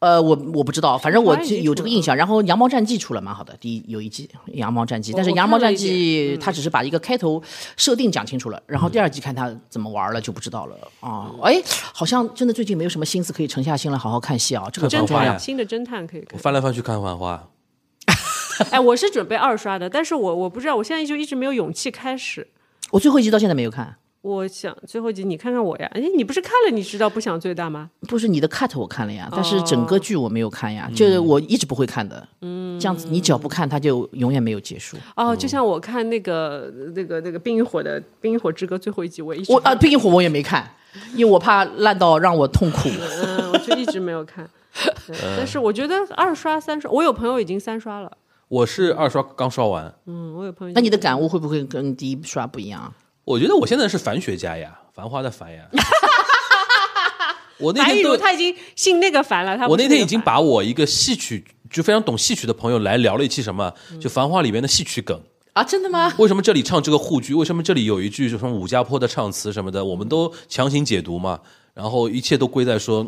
[0.00, 2.14] 呃，我我不知道，反正我有这个印象。
[2.14, 7.42] 然后《羊毛战记》出了蛮好的，第一有一季《羊毛战记》，但是《羊毛战记》它只是把一个开头
[7.76, 11.30] 设定讲清楚了，然后第二季看它怎么玩了就不知道了啊。
[11.42, 11.60] 哎，
[11.92, 14.68] 好像真的最近没有什么心思可以沉下心来好好看戏啊。
[14.72, 16.30] 这个侦探新的侦探可以看。
[16.34, 17.48] 我翻来翻去看《繁花》。
[18.70, 22.48] 哎，我是准备二刷的，但是我我不知道，我现在就一直没有勇气开始。
[22.90, 23.96] 我最后一集到现在没有看。
[24.20, 27.88] 我想最后一集你看看我呀，哎，你不是看了你知道不想最大吗？
[28.08, 32.26] 不是你的 cut 我看了呀，但是整哦个剧我没有看呀，就是我一直不会看的。
[32.42, 34.96] 嗯，这样子你只要不看，它就永远没有结束。
[35.16, 40.68] 哦，就像我看那个那个那个《冰与火》的《冰与火之歌》最后一集，我一直我啊，《冰与火》我也没看，
[41.14, 42.88] 因为我怕烂到让我痛苦。
[42.88, 44.48] 嗯，我就一直没有看。
[45.36, 48.10] 但是我觉得二刷三刷，我有朋友已经三刷了。
[48.48, 50.74] 我是二刷刚刷完，嗯，我有朋友。
[50.74, 52.92] 那你的感悟会不会跟第一刷不一样？
[53.28, 55.62] 我觉得我现在是繁学家呀，繁花的繁呀。
[57.58, 65.20] 我那天都他已经信那个繁了，他我那天已经把我一个戏曲就非常懂戏曲的朋友来聊了一期什么，就《繁花》里面的戏曲梗。
[65.52, 66.14] 啊，真的吗？
[66.18, 67.34] 为什么这里唱这个沪剧？
[67.34, 69.84] 为什么这里有一句就什么武家坡的唱词什么的？
[69.84, 71.38] 我们都强行解读嘛，
[71.74, 73.06] 然后一切都归在说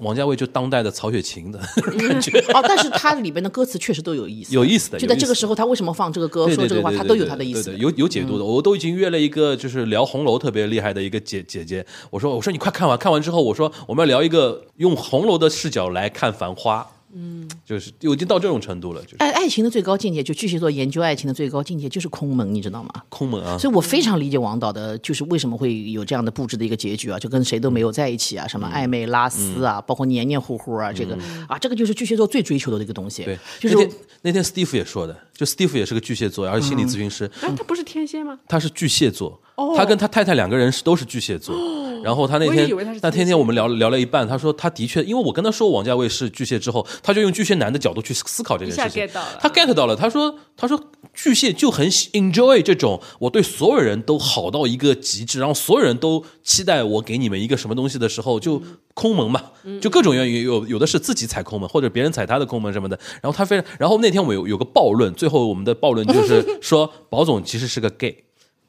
[0.00, 1.58] 王家卫就当代的曹雪芹的
[1.98, 4.54] 感觉，哦，但是它里边的歌词确实都有意思。
[4.54, 4.98] 有意思的。
[4.98, 5.38] 就在这个。
[5.38, 7.72] 时候，他为什么放这个歌，对说这个话，他都有他的意思。
[7.78, 8.44] 有有解读的。
[8.44, 19.16] 我都已经约了一个就是聊红楼特别厉害的一个姐姐姐，我说我说你快看完，看完之后我说我们要聊一个用红楼的视角来看繁花，嗯，就是已经到这种程度了，就是。
[19.18, 22.90] 爱爱情的最高境界，就巨蟹座研究爱情的最高境界就是空门，你知道吗？
[23.08, 23.56] 空门啊。
[23.56, 31.16] 所以我非常理解王导的，就是为什么会有这样的布置的一个结局啊，就跟谁都没有在一起啊，什么暧昧拉丝啊，包括黏黏糊糊啊，这个
[31.48, 33.24] 啊，这个就是巨蟹座最追求的一个东西。
[33.24, 38.36] 对，就是那天那天 Steve 也说的，就 Steve 也是个巨蟹座，而且心理咨询师，哎，他不是天蝎吗？
[38.48, 39.40] 他是巨蟹座，
[39.76, 41.54] 他跟他太太两个人是都是巨蟹座。
[42.02, 49.04] 然后他那天他，那天天我们聊聊了一半，他说他的确，因为我跟他说王家卫是巨蟹之后，他就用巨蟹男的角度去思考这件事情。
[49.06, 49.38] get 到了。
[49.40, 50.80] 他 get 到了，他说他说
[51.20, 58.62] 巨蟹就很喜 enjoy 这种我对所有人都好到一个极致，然后所有人都期待我给你们一个什么东西的时候，就
[58.94, 59.42] 空门嘛，
[59.80, 62.96] 就各种原因，有有的是自己踩空门，或者别人踩他的空门什么的。
[63.20, 68.24] 然后他非常，然后那天我们有有个暴论，最后我们的暴论就是说宝总其实是个 gay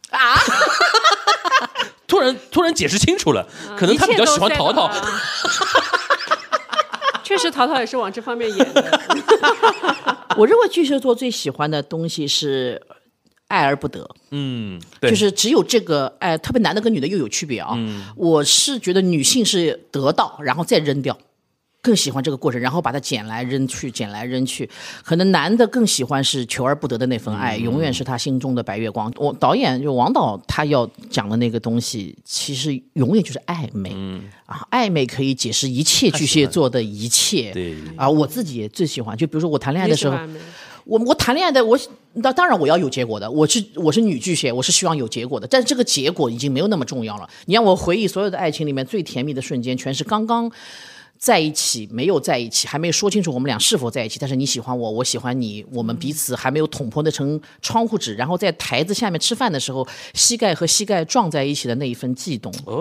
[0.09, 0.33] 啊。
[2.07, 4.89] 突然突然解释清楚了，可能他比较喜欢淘淘
[7.23, 10.18] 确实，淘淘也是往这方面演的。
[10.37, 12.81] 我认为巨蟹座最喜欢的东西是
[13.47, 17.77] 爱而不得，嗯，对，就是只有这个爱，特别男的跟女的又有区别啊。
[18.15, 21.17] 我是觉得女性是得到，然后再扔掉。
[21.81, 24.69] 更喜欢这个过程，然后把它捡来扔去，捡来扔去。
[25.03, 29.11] 可能男的更喜欢是求而不得的那份爱，永远是他心中的白月光。
[29.15, 33.91] 我导演就王导他要讲的那个东西，其实永远就是暧昧。
[34.45, 37.51] 啊，暧昧可以解释一切巨蟹座的一切。
[37.53, 40.17] 对啊，我自己也最喜欢，就比如说我谈恋爱的时候，
[40.83, 41.79] 我我谈恋爱的，我
[42.13, 47.29] 那当然我要有结果的，我是我是女巨蟹，我是希望有结果的，但是这个结果已经没有那么重要了。
[47.45, 50.51] 你让我回忆所有的爱情里面最甜蜜的瞬间，全是刚刚。
[51.19, 54.17] 在一起没有在一起，还没有说清楚我们俩是否在一起。
[54.17, 62.49] 但是你喜欢我，我喜欢你，我们彼此还没有捅破那层窗户纸，然后在台子下面吃饭的时候，膝盖和膝盖撞在一起的那一份悸动。
[62.65, 62.73] 哎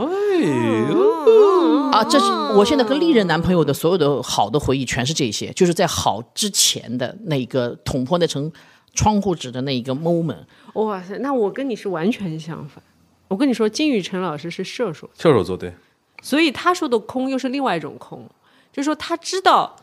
[0.89, 8.53] 呦，啊，这是我现在跟历任男朋友的所有的好的回忆，全是这些，就是在好之前的那个捅破那层
[8.95, 10.45] 窗户纸的那一个 moment。
[10.75, 12.81] 哇塞，那我跟你是完全相反。
[13.27, 15.75] 我跟你说，金宇辰老师是射手，射手座对，
[16.23, 18.29] 所以他说的空又是另外一种空，
[18.73, 19.77] 就是说他知道，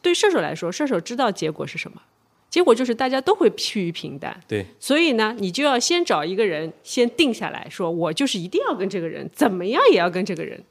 [0.00, 2.00] 对射手来说，射手知道结果是什么，
[2.48, 4.40] 结果就是大家都会趋于平淡。
[4.46, 10.62] 对，所以呢，你就要先找一个人，先定下来说，我就是一定要跟这个人，怎么样也要跟这个人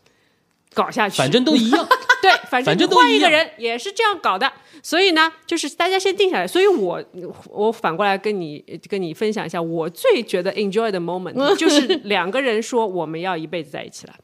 [0.74, 1.18] 搞下去。
[1.18, 1.88] 反正都一样。
[2.24, 4.50] 对，反正换一个人也是这样搞的。
[4.82, 6.48] 所以呢，就是大家先定下来。
[6.48, 7.04] 所以我
[7.50, 14.16] 我反过来跟你跟你分享一下，我最觉得 enjoy 的 moment 就是两个人说我们要一辈子在一起了，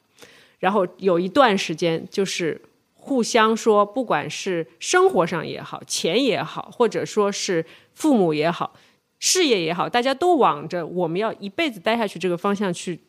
[0.60, 2.62] 然后有一段时间就是。
[3.02, 8.76] 互相说，不管是生活上也好，钱也好，或者说是父母也好，
[9.20, 13.00] 事业也好，大家都往着我们要一辈子待下去这个方向去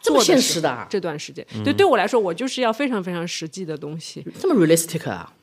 [0.00, 4.24] 这么现实的啊这段时间，对对我来说，我就是要非常非常实际的东西。
[4.38, 5.34] 这么 realistic 啊？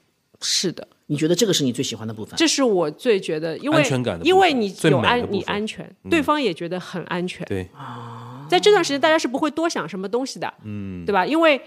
[0.42, 2.36] 是的，你觉得这个是你最喜欢的部分？
[2.38, 7.46] 这是我最觉得，因为安全感的部分因为你有安，美的部分嗯你安全，对方也觉得很安全。
[7.46, 7.68] 对，
[8.50, 11.26] 在这段时间，大家是不会多想什么东西的，嗯，对吧？
[11.26, 11.60] 因为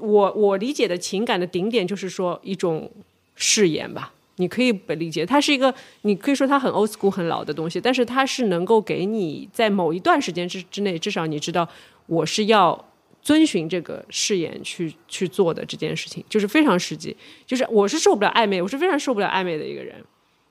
[0.00, 2.90] 我我理解的情感的顶点就是说一种
[3.34, 11.68] 誓言吧，你可以不理解，它是一个，你可以说它很 old school 很老的东西，但是它是能够给你在某一段时间之之内，至少你知道
[12.06, 12.84] 我是要。
[13.22, 17.16] 遵循这个誓言去去做的这件事情，就是非常实际。
[17.44, 19.96] 就是我是受不了暧昧，我是非常受不了暧昧的一个人。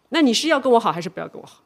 [0.09, 1.63] 那你是要跟我好，还是不要跟我好？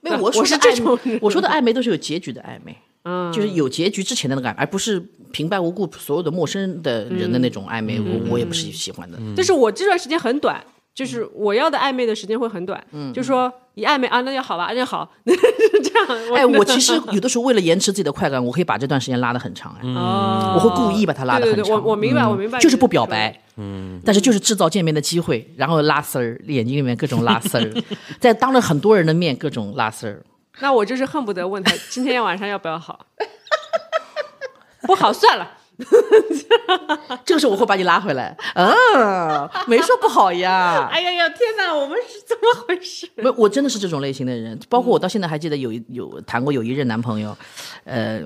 [0.00, 5.00] 没有，我说的我是这暧种我说的暧昧都是有结局的暧昧，嗯，就是有结局之前的那个暧昧，而不是
[5.32, 9.18] 平白无故所有的陌生的人的那种暧昧，我我也不是喜欢的。
[9.36, 10.62] 但是我这段时间很短，
[10.94, 16.34] 就是我要的暧昧的时间会很短，嗯，就说一暧昧啊，那就好吧，那就好， 这样。
[16.36, 19.94] 哎，我其实 有的时候为了延迟自己的快感，我可以把这段时间拉得很长，哎，嗯，
[20.54, 21.84] 我会故意把它拉得对对对，很长。
[21.84, 27.70] 我我明白，我明白，就是不表白，嗯，但是就是制造见面的机会，然后拉丝儿，眼睛里面各种拉丝儿，
[28.20, 30.22] 在当着很多人的面各种拉丝儿。
[30.58, 33.06] 那我就是恨不得问他今天晚上要不要好，
[34.82, 35.58] 不好算了。
[37.24, 40.86] 这个时候我会把你拉回来，嗯，没说不好呀。
[40.92, 43.08] 哎呀呀，天哪，我们是怎么回事？
[43.16, 47.34] 没，我真的是这种类型的人，包括我到现在还记得有一有谈过有一任男朋友，
[47.84, 48.20] 呃，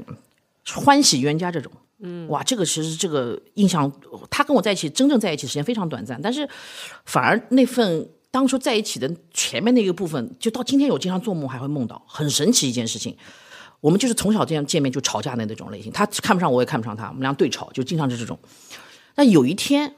[0.75, 3.93] 欢喜冤家这种，嗯，哇，这个其实这个印象，
[4.29, 6.49] 他跟我在一起真正在一起时间非常短暂，但是
[7.05, 13.17] 反而那份当初在一起的前面那个部分，就到今天我经常做梦还会梦到，很神奇一件事情。
[13.81, 18.37] 我们就是从小这样见面就吵架的那种类型，他看不上我也看不上他，我们俩对吵，就经常是这种。
[19.15, 19.95] 但有一天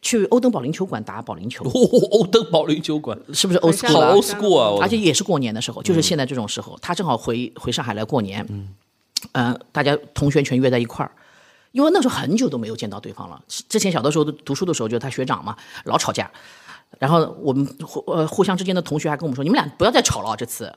[0.00, 1.70] 去欧登保龄球馆打保龄球，哦，
[2.12, 4.78] 欧登保龄球馆是不是 old school 好啊 old school 啊！
[4.80, 8.46] 而且也是过年的时候，就是现在这种时候，他正好回回上海来过年，
[9.32, 11.12] 嗯，大家同学全约在一块儿，
[11.72, 13.38] 因为那时候很久都没有见到对方了。
[13.68, 15.54] 之前小的时候读书的时候，就是他学长嘛，
[15.84, 16.30] 老吵架，
[16.98, 20.72] 然后我们互呃互相之间的同学还跟我们说，你们俩不要再吵了，这次。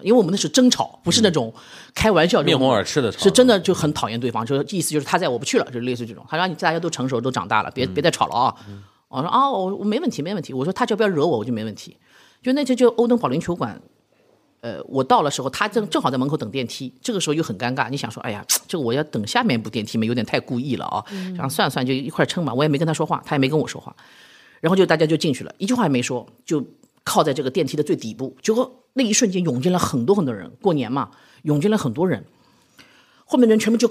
[0.00, 1.52] 因为我们那是争吵，不是那种
[1.94, 6.24] 开玩笑面红耳赤的吵是真的就很讨厌对方，就是意思就是他在我不去了，就类似这种。
[6.30, 8.56] 他让你大家都成熟都长大了，别别再吵了啊！
[9.08, 10.54] 我说啊，我我没问题没问题。
[10.54, 11.98] 我说他只要不要惹我，我就没问题。
[12.42, 13.78] 就那天就欧登保龄球馆，
[14.62, 17.90] 呃，我到了时候，他正正好在门口等电梯，这个时候又很尴尬。
[17.90, 21.04] 你想说，哎呀，这个我要等下面一部电梯嘛，有点太故意了啊。
[21.34, 22.54] 然后算了算，就一块儿撑吧。
[22.54, 23.94] 我也没跟他说话，他也没跟我说话。
[24.62, 26.64] 然后就大家就进去了，一句话也没说，就
[27.02, 28.34] 靠在这个电梯的最底部。
[28.40, 31.10] 结果那一瞬间涌进了很多很多人，过年嘛，
[31.42, 32.24] 涌进了很多人。
[33.24, 33.90] 后面的人全部就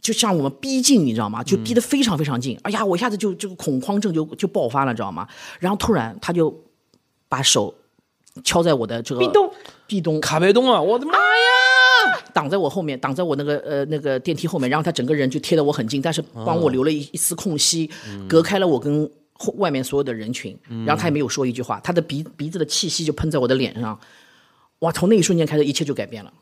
[0.00, 1.44] 就向我们逼近，你知道吗？
[1.44, 2.58] 就逼得非常非常近。
[2.62, 5.28] 哎呀，我一下子就这个恐慌症就就爆发了，知道吗？
[5.58, 6.64] 然后突然他就
[7.28, 7.74] 把手
[8.42, 9.52] 敲在我的这个壁咚，
[9.86, 10.80] 壁咚卡贝东啊！
[10.80, 12.20] 我的妈呀！
[12.32, 17.90] 挡在我后面，挡在我那个呃那个电梯后面，然后他整个人就贴得我很近，但是帮我留了一一丝空隙，
[18.26, 19.10] 隔开了我跟后
[19.56, 20.58] 外面所有的人群。
[20.86, 23.98] 然后他也没有说一句话，他的鼻鼻子的气息就喷在我的脸上，
[24.80, 24.90] 哇！
[24.92, 26.32] 从那一瞬间开始，一切就改变了，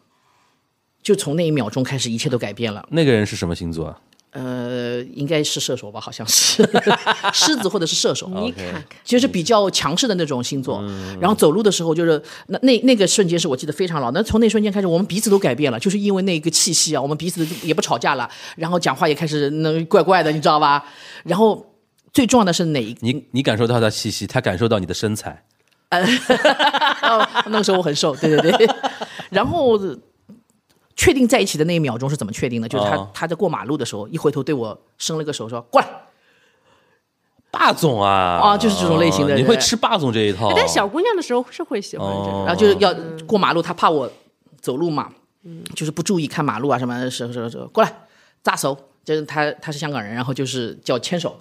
[1.03, 2.87] 就从那一秒钟开始，一切都改变了。
[2.91, 4.01] 那个人是什么星座啊？
[4.31, 6.63] 呃，应该是射手吧，好像是
[7.33, 8.29] 狮子或者是射手。
[8.45, 10.85] 你看看，就是比较强势的那种星座，
[11.19, 14.11] 然后走路的时候就是那那那个瞬间是我记得非常牢。
[14.11, 20.85] 那从那瞬间开始，我们彼此都改变了，就是因为那个气息啊，我们彼此也不吵架了，然后讲话也开始那怪怪的，你知道吧？
[21.25, 21.68] 然后
[22.19, 25.41] 最重要的是哪一你你感受到他的气息，他感受到你的身材。
[25.89, 28.69] 哦，那个时候我很瘦，对对对。
[29.31, 29.79] 然后
[30.97, 32.69] 确定在一起的那一秒钟是怎么确定的？
[32.69, 35.87] 就是他、哦他在过马路的时候，一回头对我伸了个手说：“过来。
[37.53, 38.41] 霸总啊！
[38.43, 40.53] 啊就是这种类型的人你会吃霸总这一套？
[40.57, 42.31] 但小姑娘的时候是会喜欢这。
[42.45, 42.93] 然后就是要
[43.29, 44.11] 过马路，她怕我
[44.61, 45.09] 走路嘛，
[45.77, 47.93] 就是不注意看马路啊什么，什么什么，过来
[48.43, 51.41] 扎手，就是他他是香港人，然后就是叫牵手。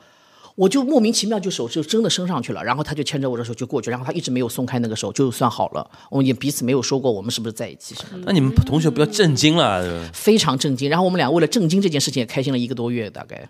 [0.58, 5.88] 我就莫名其妙就手就真的伸上去了，然后他就牵着我的手就过去，然后他一直没有松开那个手，就算好了。
[6.10, 10.10] 我们也彼此没有说过我们是不是在一起什么的，那你们同学不要震惊了。
[10.12, 10.89] 非常震惊。
[10.89, 13.48] 然后我们俩为了震惊这件事情也开心了一个多月，大概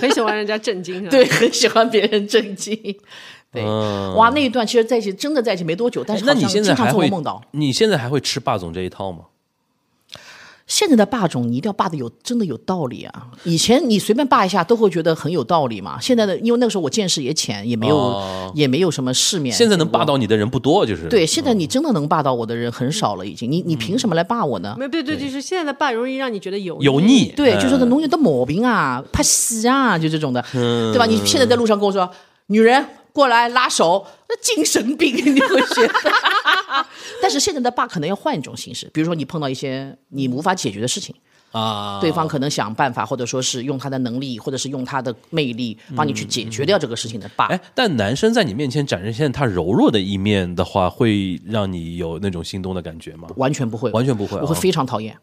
[0.00, 2.76] 很喜欢人家震惊，对，很喜欢别人震惊。
[3.52, 7.40] 对，嗯哇，那一段其实在一起真的在一起没多久，但是那你现在还会梦到。
[7.52, 9.26] 你现在还会吃霸总这一套吗？
[10.72, 13.26] 现在的霸总，你一定要霸的有真的有道理啊！
[13.44, 16.00] 以前你随便霸一下都会觉得很有道理嘛。
[16.00, 19.54] 现在的，因为那个时候我见识也浅，也没有、哦也没有什么世面。
[19.54, 23.52] 现在能霸到你的人不多，就是对，现在你真的能霸到我的人很少了，已经。
[23.52, 24.74] 你你凭什么来霸我呢？
[24.78, 27.30] 没有对对，就是现在的霸容易让你觉得油油腻。
[27.36, 31.04] 对，嗯就说的侬有的毛病啊，怕死啊，就这种的，嗯对吧？
[31.04, 32.10] 你现在在路上跟我说，
[32.46, 32.82] 女人
[33.12, 35.92] 过来拉手，那精神病， 你会觉得。
[37.22, 41.14] 但是现在的霸可能要换一种形式，比如说你碰到一些你无法解决的事情。
[41.52, 47.44] 啊，对方可能想办法，或者说是用他的能力，或者是用他的魅力，帮你去解决掉这个事情的霸。
[47.48, 53.28] 哎，但男生在你面前展示现他柔弱的一面的话，会让你有那种心动的感觉吗？
[53.36, 55.14] 完全不会，完全不会我会哦非常讨厌。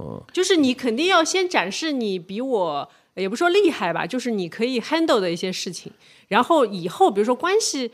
[0.00, 5.92] 嗯就是你肯定要先展示你比我，也不说厉害吧，就是你可以 handle 的一些事情，
[6.28, 7.90] 然后以后比如说关系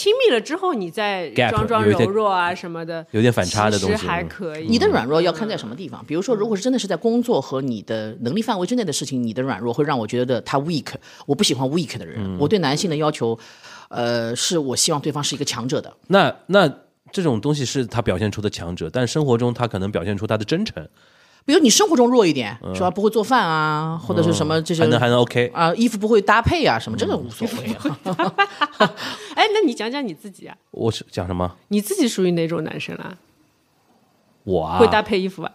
[0.00, 4.66] 亲密了之后，你再装装柔弱啊什么的，有点反差的东西其实还嗯可以。
[4.66, 10.86] 你的软弱要看在什么地方，比如说，如果是真的是在工作和你的能力范围之内的事情，你的软弱会让我觉得他 weak。
[11.26, 13.38] 我不喜欢 weak 的人，我对男性的要求，
[13.90, 15.92] 呃，是我希望对方是一个强者的。
[16.06, 16.66] 那那
[17.12, 20.88] 这种东西是他表现出的强者，但生活中他可能表现出他的真诚。
[21.46, 22.90] 比如你生活中弱一点，是吧？
[22.90, 25.50] 不会做饭啊，或者是什么这些还能还能 OK。
[25.54, 27.74] 啊，衣服不会搭配啊，什么这个无所谓。
[28.74, 31.56] 哎， 那你讲讲你自己啊，我是讲什么？
[31.68, 33.16] 你自己属于哪种男生啊？
[34.44, 35.52] 我啊，会搭配衣服吧？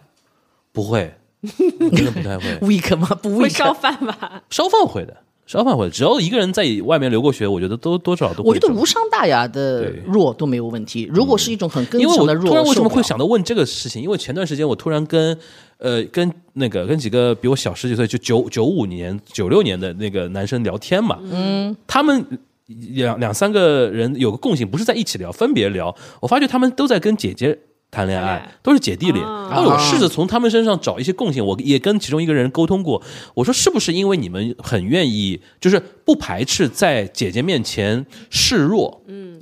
[0.72, 2.44] 不会， 真的不太会。
[2.60, 3.08] weak 吗？
[3.22, 3.48] 不会。
[3.48, 4.42] 烧饭吧？
[4.50, 5.90] 烧饭会的，烧饭会的。
[5.90, 11.08] 只要一个人在外面留过学，我觉得都多少都会我觉得无伤大雅的对弱都没有问题。
[11.12, 14.02] 如果是一种很根因为我强的弱，突然为什么会想到问这个事情？
[14.02, 15.36] 因为前段时间我突然跟
[15.78, 22.24] 呃跟那个跟几个比我小十几岁，就九九五年、九六年的那个男生聊天嘛，嗯，他们
[22.66, 25.94] 两两三个人有个共性，不是在一起聊，分别聊。
[26.20, 27.58] 我发觉他们都在跟姐姐。
[27.88, 31.42] 谈恋爱都是姐弟恋，哦然后我试着从他们身上找一些共性。
[31.46, 33.00] 我也跟其中一个人沟通过，
[33.32, 39.40] 我说是不是因为你们很愿意，就是不排斥在姐姐面前示弱，嗯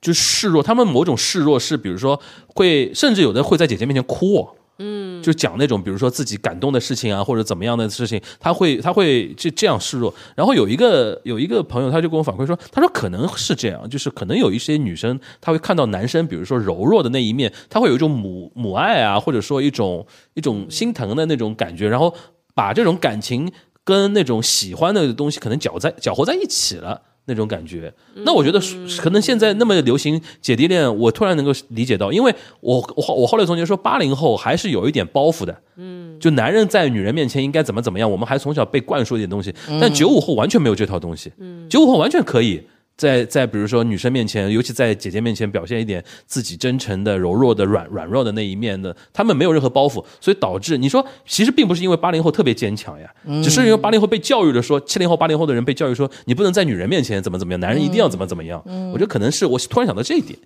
[0.00, 2.18] 就示弱，他们某种示弱是，比如说
[2.54, 4.48] 会，甚至有的会在姐姐面前哭，
[4.78, 10.12] 嗯，就讲那种比如说自己感动的事情啊，或者怎么样的事情，他会他会这这样示弱。
[10.34, 22.14] 然后有一个有一个朋友，他就跟我反馈说，他说可能是这样，就是可能有一些女生，她会看到男生，比如说柔弱的那一面，她会有一种母母爱啊，或者说一种一种心疼的那种感觉，然后
[22.54, 23.52] 把这种感情
[23.84, 27.02] 跟那种喜欢的东西可能搅在搅和在一起了。
[27.24, 27.92] 那种感觉，
[28.24, 28.60] 那我觉得
[28.98, 42.60] 可能现在那么流行姐弟恋，我突然能够理解到，因为我我我后来总结说，八零后还是有一点包袱的，嗯，就男人在女人面前应该怎么怎么样，我们还从小被灌输一点东西，但九五后完全没有这套东西，嗯，九五后完全可以
[43.02, 58.62] 在在比如说女生面前，尤其在姐姐面前表现一点自己真诚的、柔弱的、软软弱的那一面的，他们没有任何包袱，所以导致你说，其实并不是因为八零后特别坚强呀，只是因为八零后被教育的说，七零后、八零后的人被教育说，你不能在女人面前怎么怎么样，男人一定要怎么怎么样。
[58.92, 60.38] 我觉得可能是我突然想到这一点。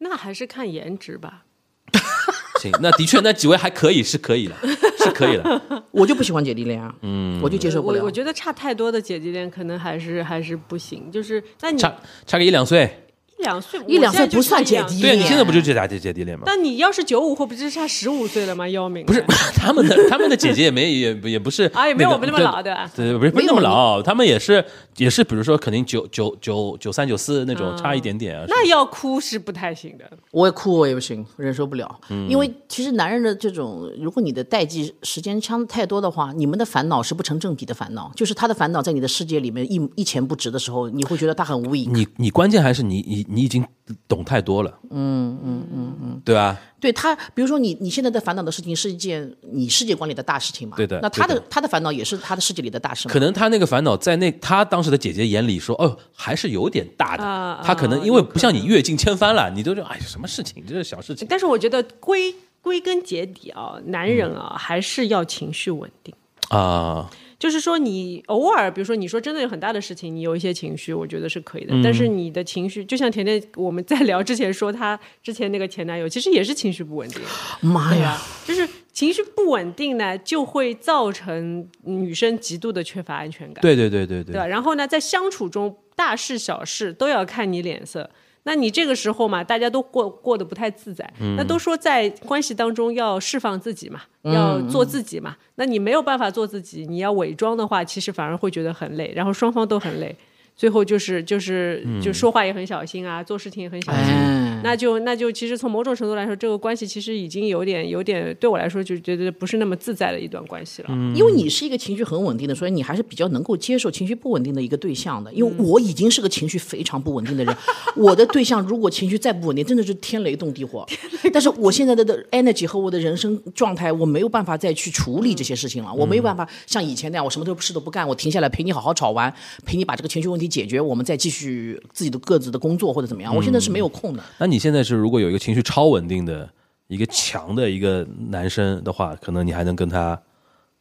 [0.00, 1.44] 那还是看颜值吧。
[2.70, 4.54] 行，那的确那几位还可以，是可以的，
[4.98, 5.62] 是可以的。
[5.92, 8.00] 我就不喜欢姐弟恋啊，嗯，我就接受不了。
[8.00, 11.10] 我我觉得差太多的姐弟恋可能还是还是不行。
[11.10, 11.94] 就是那你差
[12.26, 12.90] 差个一两岁，
[13.38, 16.44] 一两岁，一两岁不算姐弟恋对你现在不就姐姐姐弟恋吗？
[16.46, 18.68] 但你要是九五后，不就差十五岁了吗？
[18.68, 19.22] 姚明不是
[19.56, 22.90] 他们的他们的姐姐也没也也不是啊， 也没有我们那么老，对吧？
[22.94, 24.64] 对，不是不是那么老，他们也是
[24.96, 28.44] 也是，比如说肯定九九九九三九四那种差一点点啊。
[28.48, 30.04] 那要哭是不太行的。
[30.30, 32.00] 我也哭，我也不行，忍受不了。
[32.10, 41.86] 嗯因为其实男人的这种，如果你的代际时间相太多的话，你们的烦恼是不成正比的烦恼，就是他的烦恼在你的世界里面一一钱不值的时候，你会觉得他很无语。
[41.92, 43.64] 你你关键还是你你你已经
[44.08, 46.58] 懂太多了，嗯嗯嗯嗯，对吧？
[46.80, 50.76] 对他，比如说你你现在在烦恼的事情是一件你世界观里的大事情嘛？
[50.76, 53.08] 对的那他的的他的烦恼也是他的世界里的大事？
[53.08, 57.24] 可能他那个烦恼在那他当时的姐姐眼里说，哦，还是有点大的。
[57.24, 61.26] 啊他可能因为不像你阅尽千帆了，你都是哎什么事情，这是小事情。
[61.28, 66.14] 但是我觉得归归根结底啊，男人啊、还是要情绪稳定。
[66.50, 67.10] 啊，
[67.44, 71.74] 就是说，你偶尔，比如说你说真的有很大的事情，你有一些情绪，我觉得是可以的。
[71.74, 77.20] 嗯但是你的情绪，就像甜甜我们在聊之前说，她之前那个前男友其实也是情绪不稳定。
[77.60, 84.46] 妈呀，就是情绪不稳定呢，就会造成女生极度的缺乏安全感，对对对对对对吧？
[84.46, 88.08] 然后呢，在相处中，大事小事都要看你脸色。
[88.44, 91.04] 那你这个时候嘛，大家都过过得不太自在。
[91.20, 95.36] 嗯那都说在关系当中要释放自己嘛，要做自己嘛。
[95.56, 100.14] 那你没有办法做自己，你要伪装的话，其实反而会觉得很累，然后双方都很累。
[100.56, 104.04] 最后就是就是嗯就说话也很小心啊，做事情也很小心。
[104.12, 110.88] 哎，那就那就其实从某种程度来说，这个关系其实已经有点有点对我来说就觉得不是那么自在的一段关系了。
[111.14, 115.32] 因为你是一个情绪很稳定的，所以你还是比较能够接受情绪不稳定的一个对象的。
[115.32, 117.56] 因为我已经是个情绪非常不稳定的人，
[117.96, 120.86] 我的对象如果情绪再不稳定，真的是天雷动地火。
[121.32, 125.92] 但是我现在的的 energy 和我的人生状态，我没有办法再去处理这些事情了。
[125.92, 129.32] 我没有办法像以前那样，我什么都事都不干，我停下来陪你好好吵完，
[129.64, 133.34] 陪你把这个情绪问题解决，我们再继续自己的各自的工作或者怎么样。
[133.34, 134.22] 我现在是没有空的。
[134.38, 136.48] 那你现在是如果有一个情绪超稳定的
[136.88, 140.20] 一个强的一个男生的话，可能你还能跟他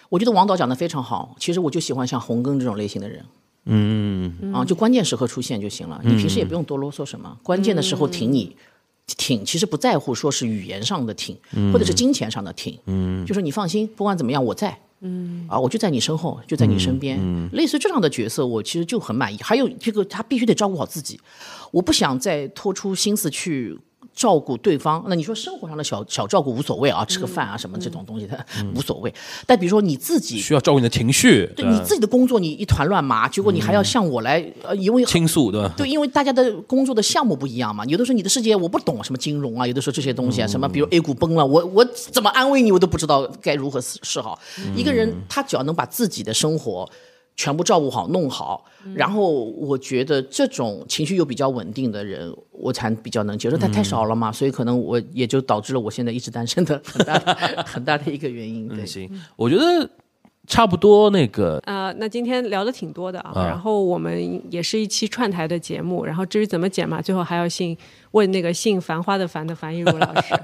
[0.10, 3.26] 我觉得王导讲的非常好，其实我就喜欢像洪根这种类型的人。
[3.66, 8.56] 嗯啊，就关键时刻出现就行了，你平时也不用多啰嗦什么，关键的时候挺你。
[9.06, 11.38] 挺其实不在乎说是语言上的挺，
[11.74, 17.20] 或者是金钱上的挺，嗯，就说你放心，不管怎么样我在，嗯，啊，我就在你身后，就在你身边，
[17.52, 19.38] 类似这样的角色，我其实就很满意。
[19.42, 21.20] 还有这个，他必须得照顾好自己，
[21.72, 23.78] 我不想再拖出心思去
[24.16, 25.04] 照顾对方。
[25.08, 28.46] 那你说生活上的小小照顾无所谓啊，吃个饭啊什么这种东西的
[28.76, 29.14] 无所谓。
[29.46, 35.74] 但比如说你自己，需要照顾你的情绪，对你自己的工作你一团乱麻，结果你还要向我来，呃，因为倾诉，对吧？
[35.76, 37.84] 对，因为大家的工作的项目不一样嘛。
[37.86, 44.40] 有的时候你的世界我不懂什么金融啊，有的时候这些东西啊，什么比如 A 股崩了，我我怎么安慰你，我都不知道该如何是是好。
[44.76, 46.88] 一个人他只要能把自己的生活
[47.36, 48.64] 全部照顾好、弄好，
[48.94, 53.58] 然后我觉得这种情绪又比较稳定的人，我才比较能接受。
[53.58, 57.20] 他太少了嘛，所以可能我也就导致了我现在一直单身的 很大
[57.66, 58.68] 很大的一个原因。
[58.68, 59.90] 对，行，我觉得
[60.46, 67.76] 差不多那个呃，那今天聊的挺多的啊，然后我们也是一期串台的节目，然后至于怎么剪嘛，最后还要信
[68.14, 70.34] 问那个姓繁花的繁的樊一茹老师。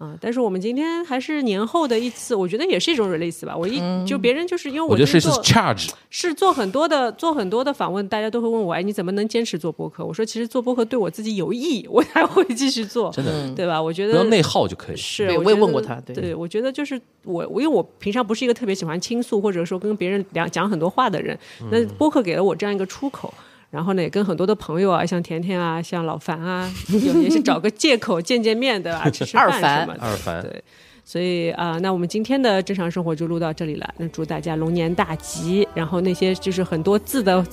[0.00, 3.54] 啊，但是我们今天还是年后的一次，我觉得也是一种 release 吧。
[3.54, 10.02] 我一就别人就是因为我觉得是是做 charge，是做很多的做很多的访问，大家都会问我，哎，你怎么能坚持做播客？
[10.02, 13.80] 我说其实做播客对我自己有益，我才会继续做，真的， 对吧？
[13.80, 14.96] 我觉得不要内耗就可以。
[14.96, 21.38] 是，对我也问过他，对对，我觉得就是我，我因为我平常不是一个特别喜欢倾诉或者说跟别人讲讲很多话的人，
[21.70, 23.34] 那播客给了我这样一个出口。
[23.70, 30.00] 然后呢，也跟很多的朋友啊，像甜甜啊，像老樊啊，有也是找个借口见见面的啊， 吃吃饭什么的。
[30.00, 30.60] 二樊，对，
[31.04, 33.88] 所以啊，那我们今天的正常生活就录到这里了。
[33.96, 35.68] 那祝大家龙年大吉。
[35.72, 37.46] 然后那些就是很多字的，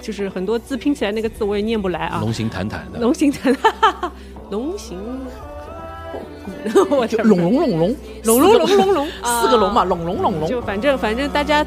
[0.00, 2.20] 就是很多字拼起来那个字我也念不来啊。
[2.20, 3.00] 龙行坦坦的。
[3.00, 4.12] 龙行坦坦，
[4.50, 4.96] 龙行。
[6.88, 10.48] 我龙龙龙龙龙龙龙龙龙，四个龙嘛，龙龙龙龙。
[10.48, 11.66] 就反正反正大家。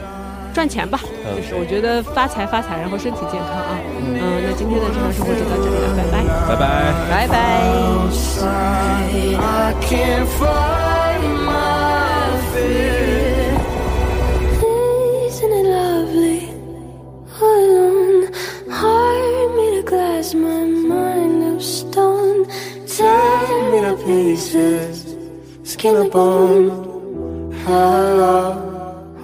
[0.57, 0.99] 赚钱吧，
[1.35, 3.77] 就是我觉得发财发财，然后身体健康啊。
[4.01, 6.65] 嗯，那今天的日常生活就到这里了，拜拜，拜拜，
[7.11, 7.61] 拜拜。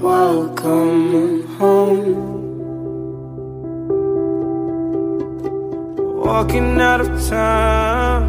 [0.04, 2.32] Welcome home.
[6.26, 8.22] Walking out of town,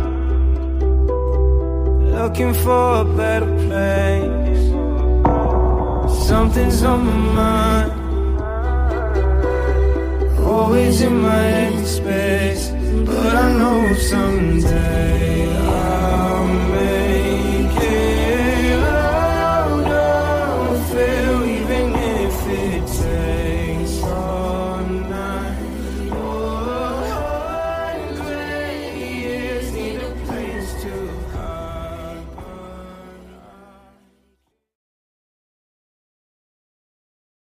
[2.17, 4.65] looking for a better place.
[6.29, 7.93] Something's on my mind,
[10.47, 12.65] always in my empty space.
[13.09, 15.64] But I know someday.